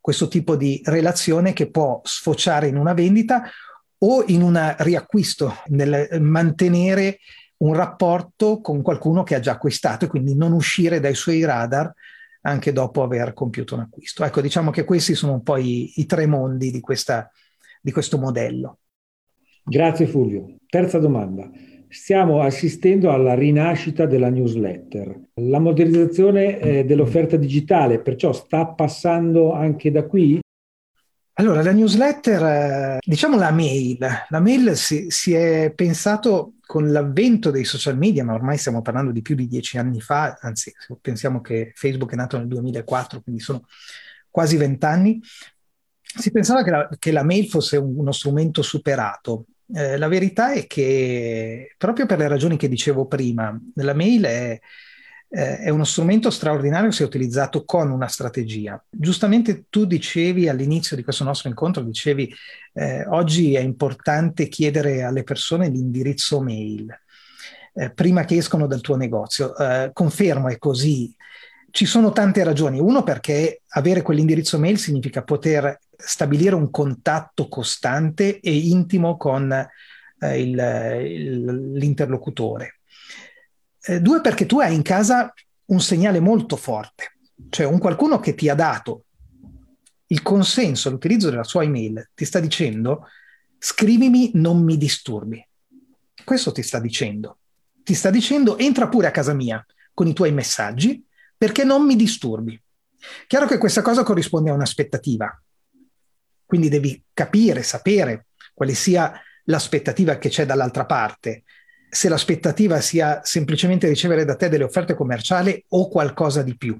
questo 0.04 0.28
tipo 0.28 0.54
di 0.54 0.82
relazione 0.84 1.54
che 1.54 1.70
può 1.70 1.98
sfociare 2.04 2.68
in 2.68 2.76
una 2.76 2.92
vendita 2.92 3.48
o 4.00 4.22
in 4.26 4.42
un 4.42 4.74
riacquisto, 4.80 5.62
nel 5.68 6.20
mantenere 6.20 7.20
un 7.62 7.72
rapporto 7.72 8.60
con 8.60 8.82
qualcuno 8.82 9.22
che 9.22 9.34
ha 9.34 9.40
già 9.40 9.52
acquistato 9.52 10.04
e 10.04 10.08
quindi 10.08 10.36
non 10.36 10.52
uscire 10.52 11.00
dai 11.00 11.14
suoi 11.14 11.42
radar 11.42 11.90
anche 12.42 12.70
dopo 12.70 13.02
aver 13.02 13.32
compiuto 13.32 13.76
un 13.76 13.80
acquisto. 13.80 14.22
Ecco, 14.24 14.42
diciamo 14.42 14.70
che 14.70 14.84
questi 14.84 15.14
sono 15.14 15.32
un 15.32 15.42
po' 15.42 15.56
i, 15.56 15.92
i 15.94 16.04
tre 16.04 16.26
mondi 16.26 16.70
di, 16.70 16.80
questa, 16.80 17.30
di 17.80 17.90
questo 17.90 18.18
modello. 18.18 18.80
Grazie 19.62 20.06
Fulvio. 20.06 20.58
Terza 20.66 20.98
domanda 20.98 21.50
stiamo 21.94 22.40
assistendo 22.40 23.12
alla 23.12 23.34
rinascita 23.34 24.04
della 24.04 24.28
newsletter, 24.28 25.16
la 25.34 25.60
modernizzazione 25.60 26.58
eh, 26.58 26.84
dell'offerta 26.84 27.36
digitale, 27.36 28.00
perciò 28.00 28.32
sta 28.32 28.66
passando 28.66 29.52
anche 29.52 29.92
da 29.92 30.04
qui? 30.04 30.40
Allora, 31.34 31.62
la 31.62 31.72
newsletter, 31.72 32.42
eh, 32.42 32.98
diciamo 33.00 33.36
la 33.36 33.52
mail, 33.52 33.98
la 34.28 34.40
mail 34.40 34.76
si, 34.76 35.06
si, 35.08 35.34
è 35.34 35.72
pensato 35.74 36.54
con 36.60 36.90
l'avvento 36.90 37.52
dei 37.52 37.64
social 37.64 37.96
media, 37.96 38.24
ma 38.24 38.34
ormai 38.34 38.58
stiamo 38.58 38.82
parlando 38.82 39.12
di 39.12 39.22
più 39.22 39.36
di 39.36 39.46
dieci 39.46 39.78
anni 39.78 40.00
fa, 40.00 40.36
anzi 40.40 40.72
pensiamo 41.00 41.40
che 41.40 41.72
Facebook 41.76 42.12
è 42.12 42.16
nato 42.16 42.38
nel 42.38 42.48
2004, 42.48 43.20
quindi 43.22 43.40
sono 43.40 43.64
quasi 44.30 44.56
vent'anni, 44.56 45.20
si 46.00 46.32
pensava 46.32 46.64
che 46.64 46.70
la, 46.70 46.88
che 46.98 47.12
la 47.12 47.22
mail 47.22 47.48
fosse 47.48 47.76
uno 47.76 48.10
strumento 48.10 48.62
superato, 48.62 49.46
eh, 49.72 49.96
la 49.96 50.08
verità 50.08 50.52
è 50.52 50.66
che 50.66 51.74
proprio 51.78 52.06
per 52.06 52.18
le 52.18 52.28
ragioni 52.28 52.56
che 52.56 52.68
dicevo 52.68 53.06
prima, 53.06 53.58
la 53.74 53.94
mail 53.94 54.24
è, 54.24 54.60
eh, 55.28 55.58
è 55.58 55.68
uno 55.68 55.84
strumento 55.84 56.30
straordinario 56.30 56.90
se 56.90 57.04
utilizzato 57.04 57.64
con 57.64 57.90
una 57.90 58.08
strategia. 58.08 58.82
Giustamente 58.90 59.64
tu 59.70 59.84
dicevi 59.84 60.48
all'inizio 60.48 60.96
di 60.96 61.02
questo 61.02 61.24
nostro 61.24 61.48
incontro, 61.48 61.82
dicevi 61.82 62.34
eh, 62.74 63.06
oggi 63.06 63.54
è 63.54 63.60
importante 63.60 64.48
chiedere 64.48 65.02
alle 65.02 65.22
persone 65.22 65.68
l'indirizzo 65.68 66.40
mail 66.40 66.94
eh, 67.74 67.90
prima 67.90 68.24
che 68.24 68.36
escono 68.36 68.66
dal 68.66 68.80
tuo 68.80 68.96
negozio. 68.96 69.56
Eh, 69.56 69.90
confermo, 69.92 70.48
è 70.48 70.58
così. 70.58 71.14
Ci 71.70 71.86
sono 71.86 72.12
tante 72.12 72.44
ragioni. 72.44 72.78
Uno 72.78 73.02
perché 73.02 73.62
avere 73.70 74.02
quell'indirizzo 74.02 74.58
mail 74.58 74.78
significa 74.78 75.22
poter 75.22 75.80
stabilire 75.96 76.54
un 76.54 76.70
contatto 76.70 77.48
costante 77.48 78.40
e 78.40 78.56
intimo 78.56 79.16
con 79.16 79.50
eh, 79.52 80.40
il, 80.40 80.58
il, 81.04 81.72
l'interlocutore. 81.72 82.80
Eh, 83.80 84.00
due, 84.00 84.20
perché 84.20 84.46
tu 84.46 84.60
hai 84.60 84.74
in 84.74 84.82
casa 84.82 85.32
un 85.66 85.80
segnale 85.80 86.20
molto 86.20 86.56
forte, 86.56 87.16
cioè 87.50 87.66
un 87.66 87.78
qualcuno 87.78 88.20
che 88.20 88.34
ti 88.34 88.48
ha 88.48 88.54
dato 88.54 89.04
il 90.08 90.22
consenso 90.22 90.88
all'utilizzo 90.88 91.30
della 91.30 91.44
sua 91.44 91.64
email, 91.64 92.10
ti 92.14 92.24
sta 92.24 92.38
dicendo 92.40 93.06
scrivimi, 93.58 94.30
non 94.34 94.62
mi 94.62 94.76
disturbi. 94.76 95.44
Questo 96.22 96.52
ti 96.52 96.62
sta 96.62 96.78
dicendo. 96.78 97.38
Ti 97.82 97.94
sta 97.94 98.10
dicendo 98.10 98.58
entra 98.58 98.88
pure 98.88 99.06
a 99.06 99.10
casa 99.10 99.32
mia 99.32 99.64
con 99.92 100.06
i 100.06 100.12
tuoi 100.12 100.32
messaggi 100.32 101.04
perché 101.36 101.64
non 101.64 101.84
mi 101.84 101.96
disturbi. 101.96 102.60
Chiaro 103.26 103.46
che 103.46 103.58
questa 103.58 103.82
cosa 103.82 104.02
corrisponde 104.02 104.50
a 104.50 104.54
un'aspettativa, 104.54 105.42
quindi 106.46 106.68
devi 106.68 107.02
capire, 107.12 107.62
sapere 107.62 108.26
quale 108.52 108.74
sia 108.74 109.20
l'aspettativa 109.44 110.18
che 110.18 110.28
c'è 110.28 110.46
dall'altra 110.46 110.86
parte. 110.86 111.42
Se 111.88 112.08
l'aspettativa 112.08 112.80
sia 112.80 113.20
semplicemente 113.22 113.88
ricevere 113.88 114.24
da 114.24 114.36
te 114.36 114.48
delle 114.48 114.64
offerte 114.64 114.94
commerciali 114.94 115.62
o 115.68 115.88
qualcosa 115.88 116.42
di 116.42 116.56
più. 116.56 116.76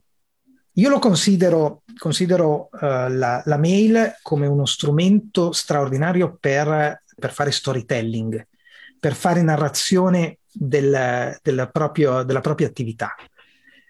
Io 0.76 0.88
lo 0.88 0.98
considero, 0.98 1.82
considero 1.96 2.68
uh, 2.72 2.78
la, 2.80 3.40
la, 3.44 3.58
mail 3.58 4.16
come 4.22 4.48
uno 4.48 4.66
strumento 4.66 5.52
straordinario 5.52 6.36
per, 6.40 7.02
per 7.16 7.32
fare 7.32 7.52
storytelling, 7.52 8.44
per 8.98 9.14
fare 9.14 9.40
narrazione 9.42 10.38
del, 10.50 11.38
del 11.42 11.68
proprio, 11.70 12.24
della 12.24 12.40
propria 12.40 12.66
attività. 12.66 13.14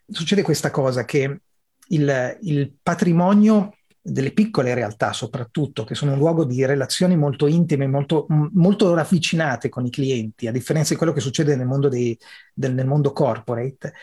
Succede 0.06 0.42
questa 0.42 0.70
cosa 0.70 1.06
che 1.06 1.40
il, 1.88 2.38
il 2.42 2.72
patrimonio 2.82 3.76
delle 4.06 4.32
piccole 4.32 4.74
realtà 4.74 5.14
soprattutto, 5.14 5.84
che 5.84 5.94
sono 5.94 6.12
un 6.12 6.18
luogo 6.18 6.44
di 6.44 6.66
relazioni 6.66 7.16
molto 7.16 7.46
intime, 7.46 7.86
molto, 7.86 8.26
molto 8.28 8.92
ravvicinate 8.92 9.70
con 9.70 9.86
i 9.86 9.90
clienti, 9.90 10.46
a 10.46 10.52
differenza 10.52 10.90
di 10.90 10.98
quello 10.98 11.14
che 11.14 11.20
succede 11.20 11.56
nel 11.56 11.66
mondo, 11.66 11.88
dei, 11.88 12.16
del, 12.52 12.74
nel 12.74 12.86
mondo 12.86 13.12
corporate. 13.12 13.94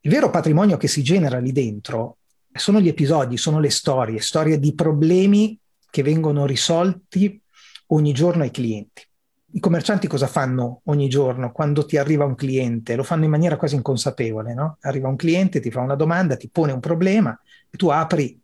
Il 0.00 0.10
vero 0.10 0.30
patrimonio 0.30 0.76
che 0.76 0.88
si 0.88 1.04
genera 1.04 1.38
lì 1.38 1.52
dentro 1.52 2.16
sono 2.52 2.80
gli 2.80 2.88
episodi, 2.88 3.36
sono 3.36 3.60
le 3.60 3.70
storie, 3.70 4.20
storie 4.20 4.58
di 4.58 4.74
problemi 4.74 5.56
che 5.88 6.02
vengono 6.02 6.44
risolti 6.44 7.40
ogni 7.88 8.12
giorno 8.12 8.42
ai 8.42 8.50
clienti. 8.50 9.06
I 9.52 9.60
commercianti 9.60 10.08
cosa 10.08 10.26
fanno 10.26 10.80
ogni 10.86 11.08
giorno 11.08 11.52
quando 11.52 11.84
ti 11.84 11.96
arriva 11.96 12.24
un 12.24 12.34
cliente? 12.34 12.96
Lo 12.96 13.04
fanno 13.04 13.24
in 13.24 13.30
maniera 13.30 13.56
quasi 13.56 13.76
inconsapevole, 13.76 14.54
no? 14.54 14.78
Arriva 14.80 15.06
un 15.06 15.16
cliente, 15.16 15.60
ti 15.60 15.70
fa 15.70 15.80
una 15.80 15.94
domanda, 15.94 16.36
ti 16.36 16.48
pone 16.48 16.72
un 16.72 16.80
problema 16.80 17.38
e 17.70 17.76
tu 17.76 17.88
apri 17.88 18.39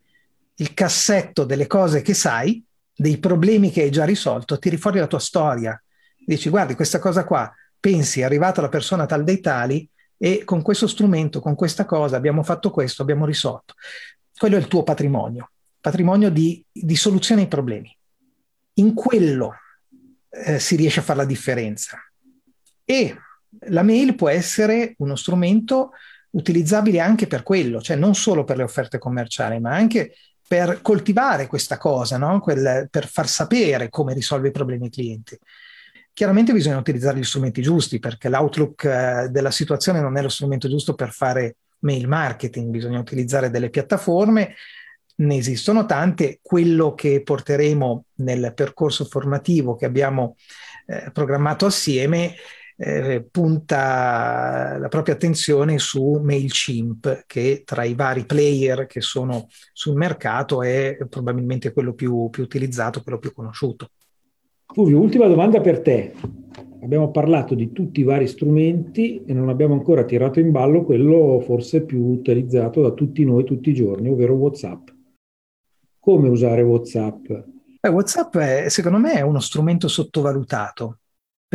il 0.57 0.75
cassetto 0.75 1.45
delle 1.45 1.67
cose 1.67 2.03
che 2.03 2.15
sai, 2.15 2.63
dei 2.95 3.19
problemi 3.19 3.71
che 3.71 3.83
hai 3.83 3.91
già 3.91 4.05
risolto, 4.05 4.59
tiri 4.59 4.77
fuori 4.77 4.99
la 4.99 5.07
tua 5.07 5.19
storia. 5.19 5.81
Dici, 6.25 6.49
guardi, 6.49 6.75
questa 6.75 6.99
cosa 6.99 7.25
qua, 7.25 7.53
pensi, 7.79 8.21
è 8.21 8.25
arrivata 8.25 8.61
la 8.61 8.69
persona 8.69 9.07
tal 9.07 9.23
dei 9.23 9.41
tali 9.41 9.89
e 10.17 10.45
con 10.45 10.63
questo 10.63 10.87
strumento, 10.87 11.41
con 11.41 11.55
questa 11.55 11.85
cosa, 11.85 12.17
abbiamo 12.17 12.43
fatto 12.43 12.71
questo, 12.71 13.03
abbiamo 13.03 13.27
risolto. 13.27 13.75
Quello 14.37 14.57
è 14.57 14.59
il 14.59 14.69
tuo 14.69 14.83
patrimonio, 14.83 15.51
patrimonio 15.81 16.31
di, 16.31 16.65
di 16.73 16.97
soluzione 16.97 17.43
ai 17.43 17.49
problemi. 17.49 17.95
In 18.75 18.95
quello 18.95 19.55
eh, 20.31 20.59
si 20.59 20.77
riesce 20.77 21.01
a 21.01 21.03
fare 21.03 21.19
la 21.19 21.25
differenza. 21.25 21.99
E 22.85 23.17
la 23.69 23.83
mail 23.83 24.15
può 24.15 24.29
essere 24.29 24.95
uno 24.99 25.17
strumento 25.17 25.93
utilizzabile 26.31 27.01
anche 27.01 27.27
per 27.27 27.43
quello, 27.43 27.81
cioè 27.81 27.97
non 27.97 28.15
solo 28.15 28.45
per 28.45 28.57
le 28.57 28.63
offerte 28.63 28.99
commerciali, 28.99 29.59
ma 29.59 29.75
anche 29.75 30.15
per 30.47 30.81
coltivare 30.83 31.47
questa 31.47 31.77
cosa, 31.77 32.17
no? 32.19 32.41
Quel, 32.41 32.89
per 32.91 33.09
far 33.09 33.29
sapere 33.29 33.89
come 33.89 34.15
risolve 34.15 34.49
i 34.49 34.53
problemi 34.53 34.85
ai 34.85 34.91
clienti. 34.91 35.39
Chiaramente 36.13 36.53
bisogna 36.53 36.79
utilizzare 36.79 37.19
gli 37.19 37.25
strumenti 37.25 37.61
giusti 37.61 37.99
perché 37.99 38.29
l'outlook 38.29 38.85
eh, 38.85 39.29
della 39.31 39.51
situazione 39.51 40.01
non 40.01 40.17
è 40.17 40.23
lo 40.23 40.29
strumento 40.29 40.69
giusto 40.69 40.95
per 40.95 41.13
fare 41.13 41.57
mail 41.81 42.09
marketing, 42.09 42.71
bisogna 42.71 42.99
utilizzare 42.99 43.51
delle 43.51 43.71
piattaforme, 43.71 44.55
ne 45.17 45.37
esistono 45.37 45.85
tante, 45.85 46.39
quello 46.43 46.95
che 46.95 47.23
porteremo 47.23 48.05
nel 48.17 48.53
percorso 48.55 49.05
formativo 49.05 49.77
che 49.77 49.85
abbiamo 49.85 50.37
eh, 50.87 51.11
programmato 51.13 51.67
assieme 51.67 52.35
eh, 52.77 53.27
punta 53.31 54.77
la 54.79 54.89
propria 54.89 55.15
attenzione 55.15 55.79
su 55.79 56.21
MailChimp, 56.23 57.25
che 57.27 57.63
tra 57.65 57.85
i 57.85 57.95
vari 57.95 58.25
player 58.25 58.87
che 58.87 59.01
sono 59.01 59.47
sul 59.73 59.97
mercato 59.97 60.63
è 60.63 60.99
probabilmente 61.09 61.73
quello 61.73 61.95
più, 61.95 62.29
più 62.31 62.43
utilizzato, 62.43 63.03
quello 63.03 63.19
più 63.19 63.33
conosciuto. 63.33 63.89
Fulvio, 64.67 65.01
ultima 65.01 65.27
domanda 65.27 65.61
per 65.61 65.81
te. 65.81 66.13
Abbiamo 66.83 67.11
parlato 67.11 67.55
di 67.55 67.73
tutti 67.73 68.01
i 68.01 68.05
vari 68.05 68.29
strumenti 68.29 69.25
e 69.25 69.33
non 69.33 69.49
abbiamo 69.49 69.75
ancora 69.75 70.05
tirato 70.05 70.39
in 70.39 70.51
ballo 70.51 70.85
quello 70.85 71.41
forse 71.41 71.83
più 71.83 72.05
utilizzato 72.05 72.83
da 72.83 72.91
tutti 72.91 73.25
noi 73.25 73.45
tutti 73.45 73.71
i 73.71 73.75
giorni, 73.75 74.09
ovvero 74.09 74.35
WhatsApp. 74.35 74.89
Come 75.99 76.29
usare 76.29 76.63
WhatsApp? 76.63 77.27
Beh, 77.81 77.89
WhatsApp 77.89 78.37
è, 78.37 78.69
secondo 78.69 78.99
me 78.99 79.15
è 79.15 79.23
uno 79.23 79.41
strumento 79.41 79.89
sottovalutato 79.89 80.99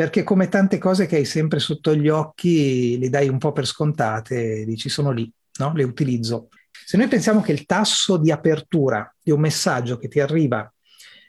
perché 0.01 0.23
come 0.23 0.49
tante 0.49 0.79
cose 0.79 1.05
che 1.05 1.17
hai 1.17 1.25
sempre 1.25 1.59
sotto 1.59 1.93
gli 1.93 2.09
occhi, 2.09 2.97
li 2.97 3.07
dai 3.07 3.29
un 3.29 3.37
po' 3.37 3.51
per 3.51 3.67
scontate, 3.67 4.65
dici 4.65 4.89
sono 4.89 5.11
lì, 5.11 5.31
no? 5.59 5.73
le 5.75 5.83
utilizzo. 5.83 6.47
Se 6.71 6.97
noi 6.97 7.07
pensiamo 7.07 7.39
che 7.41 7.51
il 7.51 7.67
tasso 7.67 8.17
di 8.17 8.31
apertura 8.31 9.15
di 9.21 9.29
un 9.29 9.39
messaggio 9.39 9.99
che 9.99 10.07
ti 10.07 10.19
arriva 10.19 10.73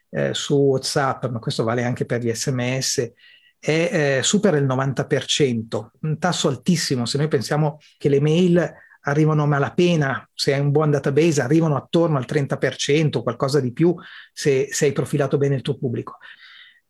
eh, 0.09 0.33
su 0.33 0.55
WhatsApp, 0.57 1.27
ma 1.27 1.39
questo 1.39 1.65
vale 1.65 1.85
anche 1.85 2.07
per 2.07 2.23
gli 2.23 2.33
sms, 2.33 3.13
è, 3.59 4.17
eh, 4.19 4.23
supera 4.23 4.57
il 4.57 4.65
90%, 4.65 5.89
un 6.01 6.19
tasso 6.19 6.49
altissimo. 6.49 7.05
Se 7.05 7.19
noi 7.19 7.29
pensiamo 7.29 7.77
che 7.99 8.09
le 8.09 8.23
mail 8.23 8.73
arrivano 9.03 9.43
a 9.43 9.47
malapena, 9.47 10.27
se 10.33 10.55
hai 10.55 10.61
un 10.61 10.71
buon 10.71 10.91
database, 10.91 11.43
arrivano 11.43 11.77
attorno 11.77 12.17
al 12.17 12.25
30%, 12.27 13.23
qualcosa 13.23 13.61
di 13.61 13.75
più, 13.75 13.95
se, 14.33 14.69
se 14.71 14.87
hai 14.87 14.93
profilato 14.93 15.37
bene 15.37 15.57
il 15.57 15.63
tuo 15.63 15.77
pubblico 15.77 16.17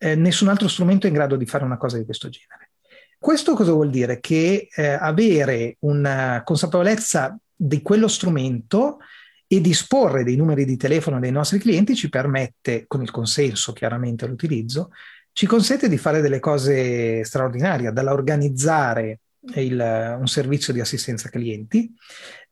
eh, 0.02 0.16
nessun 0.16 0.48
altro 0.48 0.66
strumento 0.66 1.06
è 1.06 1.10
in 1.10 1.14
grado 1.14 1.36
di 1.36 1.46
fare 1.46 1.62
una 1.62 1.76
cosa 1.76 1.96
di 1.96 2.04
questo 2.04 2.28
genere. 2.28 2.70
Questo 3.16 3.54
cosa 3.54 3.70
vuol 3.70 3.88
dire? 3.88 4.18
Che 4.18 4.68
eh, 4.74 4.84
avere 4.84 5.76
una 5.80 6.42
consapevolezza 6.44 7.38
di 7.54 7.80
quello 7.82 8.08
strumento 8.08 8.98
e 9.46 9.60
disporre 9.60 10.24
dei 10.24 10.34
numeri 10.34 10.64
di 10.64 10.76
telefono 10.76 11.20
dei 11.20 11.30
nostri 11.30 11.60
clienti 11.60 11.94
ci 11.94 12.08
permette, 12.08 12.84
con 12.88 13.00
il 13.00 13.12
consenso 13.12 13.72
chiaramente 13.72 14.26
l'utilizzo, 14.26 14.90
ci 15.32 15.46
consente 15.46 15.88
di 15.88 15.98
fare 15.98 16.20
delle 16.20 16.40
cose 16.40 17.24
straordinarie, 17.24 17.92
dall'organizzare 17.92 19.20
il, 19.54 20.16
un 20.18 20.26
servizio 20.26 20.72
di 20.72 20.80
assistenza 20.80 21.28
clienti, 21.28 21.94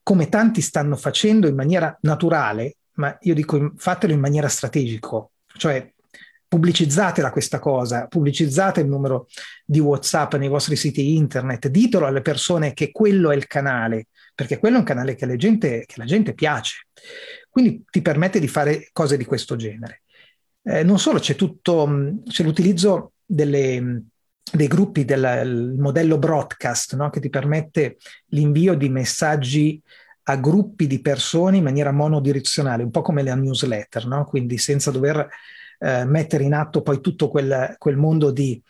come 0.01 0.29
tanti 0.29 0.61
stanno 0.61 0.95
facendo 0.95 1.47
in 1.47 1.55
maniera 1.55 1.95
naturale, 2.01 2.77
ma 2.93 3.15
io 3.21 3.33
dico 3.33 3.73
fatelo 3.75 4.13
in 4.13 4.21
maniera 4.21 4.47
strategica, 4.47 5.27
cioè 5.57 5.91
pubblicizzatela 6.51 7.31
questa 7.31 7.59
cosa, 7.59 8.07
pubblicizzate 8.07 8.81
il 8.81 8.87
numero 8.87 9.27
di 9.63 9.79
WhatsApp 9.79 10.33
nei 10.33 10.49
vostri 10.49 10.75
siti 10.75 11.15
internet, 11.15 11.69
ditelo 11.69 12.05
alle 12.05 12.21
persone 12.21 12.73
che 12.73 12.91
quello 12.91 13.31
è 13.31 13.37
il 13.37 13.47
canale, 13.47 14.07
perché 14.35 14.59
quello 14.59 14.75
è 14.75 14.79
un 14.79 14.85
canale 14.85 15.15
che, 15.15 15.33
gente, 15.37 15.85
che 15.87 15.93
la 15.95 16.03
gente 16.03 16.33
piace. 16.33 16.87
Quindi 17.49 17.85
ti 17.89 18.01
permette 18.01 18.37
di 18.41 18.49
fare 18.49 18.89
cose 18.91 19.15
di 19.15 19.23
questo 19.23 19.55
genere. 19.55 20.01
Eh, 20.63 20.83
non 20.83 20.99
solo, 20.99 21.19
c'è 21.19 21.35
tutto, 21.35 22.19
c'è 22.25 22.43
l'utilizzo 22.43 23.13
delle, 23.25 24.03
dei 24.51 24.67
gruppi 24.67 25.05
del 25.05 25.73
modello 25.77 26.17
broadcast, 26.17 26.97
no? 26.97 27.09
che 27.09 27.21
ti 27.21 27.29
permette 27.29 27.95
l'invio 28.31 28.73
di 28.73 28.89
messaggi 28.89 29.81
a 30.23 30.35
gruppi 30.35 30.85
di 30.85 30.99
persone 30.99 31.55
in 31.55 31.63
maniera 31.63 31.93
monodirezionale, 31.93 32.83
un 32.83 32.91
po' 32.91 33.03
come 33.03 33.23
la 33.23 33.35
newsletter, 33.35 34.05
no? 34.05 34.25
quindi 34.25 34.57
senza 34.57 34.91
dover 34.91 35.29
eh, 35.81 36.05
mettere 36.05 36.43
in 36.43 36.53
atto 36.53 36.81
poi 36.81 37.01
tutto 37.01 37.27
quel, 37.27 37.75
quel 37.77 37.97
mondo 37.97 38.31
di... 38.31 38.61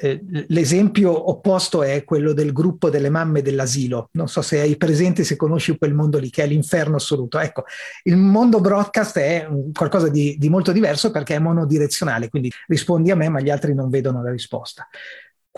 Eh, 0.00 0.20
l'esempio 0.48 1.30
opposto 1.30 1.82
è 1.82 2.04
quello 2.04 2.32
del 2.32 2.52
gruppo 2.52 2.88
delle 2.88 3.10
mamme 3.10 3.42
dell'asilo. 3.42 4.10
Non 4.12 4.28
so 4.28 4.42
se 4.42 4.60
hai 4.60 4.76
presente, 4.76 5.24
se 5.24 5.34
conosci 5.36 5.76
quel 5.76 5.94
mondo 5.94 6.18
lì, 6.18 6.30
che 6.30 6.44
è 6.44 6.46
l'inferno 6.46 6.96
assoluto. 6.96 7.38
Ecco, 7.38 7.64
il 8.04 8.16
mondo 8.16 8.60
broadcast 8.60 9.18
è 9.18 9.48
qualcosa 9.72 10.08
di, 10.08 10.36
di 10.38 10.48
molto 10.48 10.70
diverso 10.70 11.10
perché 11.10 11.34
è 11.34 11.40
monodirezionale, 11.40 12.28
quindi 12.28 12.50
rispondi 12.68 13.10
a 13.10 13.16
me, 13.16 13.28
ma 13.28 13.40
gli 13.40 13.50
altri 13.50 13.74
non 13.74 13.88
vedono 13.88 14.22
la 14.22 14.30
risposta. 14.30 14.86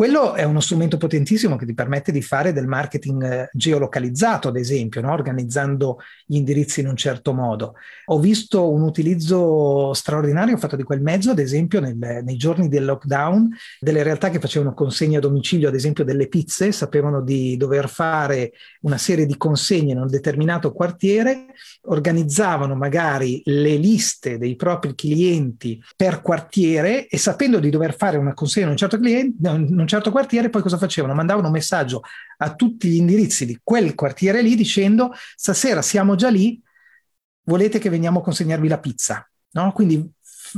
Quello 0.00 0.32
è 0.32 0.44
uno 0.44 0.60
strumento 0.60 0.96
potentissimo 0.96 1.56
che 1.56 1.66
ti 1.66 1.74
permette 1.74 2.10
di 2.10 2.22
fare 2.22 2.54
del 2.54 2.66
marketing 2.66 3.22
eh, 3.22 3.50
geolocalizzato, 3.52 4.48
ad 4.48 4.56
esempio, 4.56 5.02
no? 5.02 5.12
organizzando 5.12 5.98
gli 6.24 6.36
indirizzi 6.36 6.80
in 6.80 6.88
un 6.88 6.96
certo 6.96 7.34
modo. 7.34 7.74
Ho 8.06 8.18
visto 8.18 8.70
un 8.70 8.80
utilizzo 8.80 9.92
straordinario 9.92 10.56
fatto 10.56 10.76
di 10.76 10.84
quel 10.84 11.02
mezzo, 11.02 11.32
ad 11.32 11.38
esempio, 11.38 11.80
nel, 11.80 11.98
nei 11.98 12.36
giorni 12.38 12.68
del 12.68 12.86
lockdown, 12.86 13.54
delle 13.78 14.02
realtà 14.02 14.30
che 14.30 14.40
facevano 14.40 14.72
consegne 14.72 15.18
a 15.18 15.20
domicilio, 15.20 15.68
ad 15.68 15.74
esempio 15.74 16.02
delle 16.02 16.28
pizze, 16.28 16.72
sapevano 16.72 17.20
di 17.20 17.58
dover 17.58 17.86
fare 17.90 18.52
una 18.80 18.96
serie 18.96 19.26
di 19.26 19.36
consegne 19.36 19.92
in 19.92 19.98
un 19.98 20.08
determinato 20.08 20.72
quartiere, 20.72 21.48
organizzavano 21.82 22.74
magari 22.74 23.42
le 23.44 23.76
liste 23.76 24.38
dei 24.38 24.56
propri 24.56 24.94
clienti 24.94 25.78
per 25.94 26.22
quartiere 26.22 27.06
e 27.06 27.18
sapendo 27.18 27.58
di 27.58 27.68
dover 27.68 27.94
fare 27.94 28.16
una 28.16 28.32
consegna 28.32 28.68
a 28.68 28.70
un 28.70 28.76
certo 28.78 28.98
cliente, 28.98 29.88
certo 29.90 30.10
quartiere, 30.10 30.48
poi 30.48 30.62
cosa 30.62 30.78
facevano? 30.78 31.14
Mandavano 31.14 31.48
un 31.48 31.52
messaggio 31.52 32.02
a 32.38 32.54
tutti 32.54 32.88
gli 32.88 32.96
indirizzi 32.96 33.44
di 33.44 33.60
quel 33.62 33.94
quartiere 33.94 34.40
lì 34.40 34.54
dicendo 34.54 35.12
stasera 35.36 35.82
siamo 35.82 36.14
già 36.14 36.30
lì, 36.30 36.60
volete 37.42 37.78
che 37.78 37.90
veniamo 37.90 38.20
a 38.20 38.22
consegnarvi 38.22 38.68
la 38.68 38.78
pizza? 38.78 39.28
No? 39.52 39.72
Quindi 39.72 40.10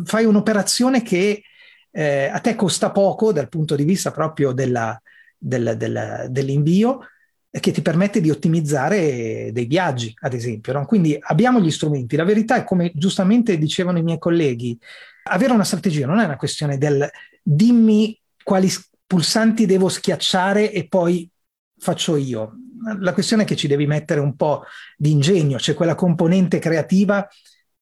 fai 0.04 0.24
un'operazione 0.24 1.02
che 1.02 1.42
eh, 1.90 2.24
a 2.26 2.38
te 2.38 2.54
costa 2.54 2.90
poco 2.90 3.32
dal 3.32 3.48
punto 3.48 3.74
di 3.74 3.84
vista 3.84 4.10
proprio 4.10 4.52
della, 4.52 5.00
del, 5.36 5.74
del, 5.76 6.26
dell'invio 6.28 7.06
che 7.50 7.70
ti 7.70 7.82
permette 7.82 8.22
di 8.22 8.30
ottimizzare 8.30 9.50
dei 9.52 9.66
viaggi, 9.66 10.14
ad 10.20 10.32
esempio. 10.32 10.72
No? 10.72 10.86
Quindi 10.86 11.16
abbiamo 11.20 11.60
gli 11.60 11.70
strumenti. 11.70 12.16
La 12.16 12.24
verità 12.24 12.56
è, 12.56 12.64
come 12.64 12.92
giustamente 12.94 13.58
dicevano 13.58 13.98
i 13.98 14.02
miei 14.02 14.18
colleghi, 14.18 14.78
avere 15.24 15.52
una 15.52 15.64
strategia 15.64 16.06
non 16.06 16.18
è 16.18 16.24
una 16.24 16.36
questione 16.36 16.78
del 16.78 17.08
dimmi 17.42 18.18
quali 18.42 18.70
pulsanti 19.12 19.66
devo 19.66 19.90
schiacciare 19.90 20.72
e 20.72 20.88
poi 20.88 21.28
faccio 21.76 22.16
io. 22.16 22.52
La 23.00 23.12
questione 23.12 23.42
è 23.42 23.46
che 23.46 23.56
ci 23.56 23.68
devi 23.68 23.86
mettere 23.86 24.20
un 24.20 24.34
po' 24.36 24.64
di 24.96 25.10
ingegno, 25.10 25.58
c'è 25.58 25.74
quella 25.74 25.94
componente 25.94 26.58
creativa 26.58 27.28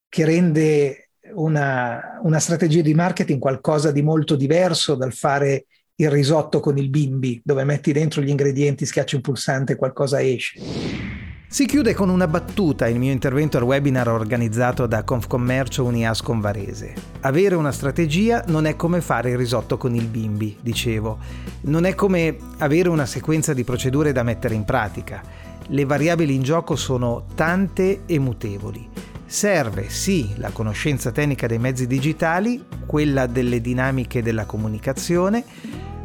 che 0.08 0.24
rende 0.24 1.10
una, 1.34 2.18
una 2.24 2.40
strategia 2.40 2.82
di 2.82 2.94
marketing 2.94 3.38
qualcosa 3.38 3.92
di 3.92 4.02
molto 4.02 4.34
diverso 4.34 4.96
dal 4.96 5.12
fare 5.12 5.66
il 5.94 6.10
risotto 6.10 6.58
con 6.58 6.76
il 6.78 6.90
bimbi, 6.90 7.40
dove 7.44 7.62
metti 7.62 7.92
dentro 7.92 8.22
gli 8.22 8.28
ingredienti, 8.28 8.84
schiacci 8.84 9.14
un 9.14 9.20
pulsante 9.20 9.74
e 9.74 9.76
qualcosa 9.76 10.20
esce. 10.20 11.09
Si 11.52 11.66
chiude 11.66 11.94
con 11.94 12.10
una 12.10 12.28
battuta 12.28 12.86
il 12.86 13.00
mio 13.00 13.10
intervento 13.10 13.56
al 13.56 13.64
webinar 13.64 14.06
organizzato 14.06 14.86
da 14.86 15.02
Confcommercio 15.02 15.82
Uniascom 15.82 16.40
Varese. 16.40 16.94
Avere 17.22 17.56
una 17.56 17.72
strategia 17.72 18.44
non 18.46 18.66
è 18.66 18.76
come 18.76 19.00
fare 19.00 19.30
il 19.30 19.36
risotto 19.36 19.76
con 19.76 19.96
il 19.96 20.06
bimbi, 20.06 20.56
dicevo. 20.60 21.18
Non 21.62 21.86
è 21.86 21.96
come 21.96 22.36
avere 22.58 22.88
una 22.88 23.04
sequenza 23.04 23.52
di 23.52 23.64
procedure 23.64 24.12
da 24.12 24.22
mettere 24.22 24.54
in 24.54 24.62
pratica. 24.62 25.22
Le 25.66 25.84
variabili 25.84 26.36
in 26.36 26.42
gioco 26.42 26.76
sono 26.76 27.24
tante 27.34 28.02
e 28.06 28.18
mutevoli. 28.20 28.88
Serve 29.26 29.90
sì 29.90 30.34
la 30.36 30.50
conoscenza 30.50 31.10
tecnica 31.10 31.48
dei 31.48 31.58
mezzi 31.58 31.88
digitali, 31.88 32.64
quella 32.86 33.26
delle 33.26 33.60
dinamiche 33.60 34.22
della 34.22 34.44
comunicazione, 34.44 35.44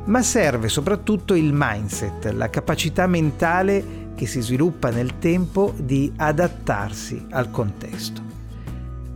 ma 0.05 0.23
serve 0.23 0.69
soprattutto 0.69 1.35
il 1.35 1.51
mindset, 1.53 2.31
la 2.31 2.49
capacità 2.49 3.05
mentale 3.05 4.04
che 4.15 4.25
si 4.25 4.41
sviluppa 4.41 4.89
nel 4.89 5.19
tempo 5.19 5.73
di 5.77 6.11
adattarsi 6.15 7.27
al 7.29 7.51
contesto. 7.51 8.21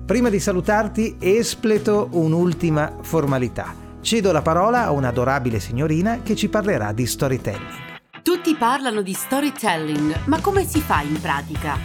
Prima 0.06 0.30
di 0.30 0.40
salutarti 0.40 1.18
espleto 1.20 2.10
un'ultima 2.12 2.98
formalità. 3.02 3.74
Cedo 4.02 4.32
la 4.32 4.42
parola 4.42 4.86
a 4.86 4.92
un'adorabile 4.92 5.60
signorina 5.60 6.22
che 6.24 6.36
ci 6.36 6.50
parlerà 6.50 6.92
di 6.94 7.06
storytelling. 7.06 7.88
Tutti 8.24 8.56
parlano 8.56 9.02
di 9.02 9.14
storytelling, 9.14 10.26
ma 10.26 10.42
come 10.42 10.66
si 10.66 10.82
fa 10.82 11.02
in 11.02 11.20
pratica? 11.22 11.78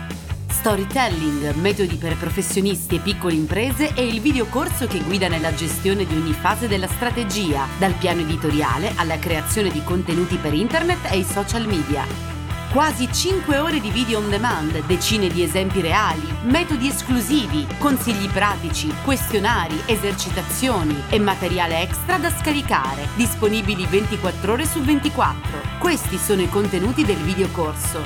Storytelling, 0.49 1.53
metodi 1.57 1.97
per 1.97 2.17
professionisti 2.17 2.97
e 2.97 3.01
piccole 3.01 3.35
imprese 3.35 3.93
è 3.93 4.01
il 4.01 4.21
videocorso 4.21 4.87
che 4.87 5.03
guida 5.03 5.29
nella 5.29 5.55
gestione 5.55 6.07
di 6.07 6.15
ogni 6.15 6.33
fase 6.33 6.67
della 6.67 6.87
strategia, 6.87 7.67
dal 7.79 7.93
piano 7.93 8.23
editoriale 8.23 8.93
alla 8.97 9.19
creazione 9.19 9.71
di 9.71 9.83
contenuti 9.85 10.37
per 10.37 10.55
internet 10.55 11.11
e 11.11 11.19
i 11.19 11.25
social 11.25 11.67
media 11.67 12.34
Quasi 12.75 13.07
5 13.09 13.57
ore 13.59 13.79
di 13.79 13.93
video 13.93 14.19
on 14.19 14.29
demand, 14.29 14.85
decine 14.87 15.29
di 15.29 15.45
esempi 15.45 15.81
reali, 15.81 16.27
metodi 16.43 16.89
esclusivi, 16.89 17.65
consigli 17.79 18.29
pratici, 18.29 18.93
questionari, 19.05 19.81
esercitazioni 19.87 21.05
e 21.09 21.21
materiale 21.21 21.83
extra 21.83 22.19
da 22.19 22.31
scaricare, 22.31 23.07
disponibili 23.15 23.87
24 23.87 24.55
ore 24.55 24.67
su 24.67 24.81
24. 24.81 25.79
Questi 25.79 26.19
sono 26.19 26.43
i 26.43 26.49
contenuti 26.49 27.05
del 27.05 27.19
videocorso. 27.19 28.01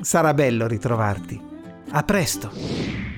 Sarà 0.00 0.32
bello 0.34 0.68
ritrovarti. 0.68 1.42
A 1.90 2.02
presto! 2.04 3.15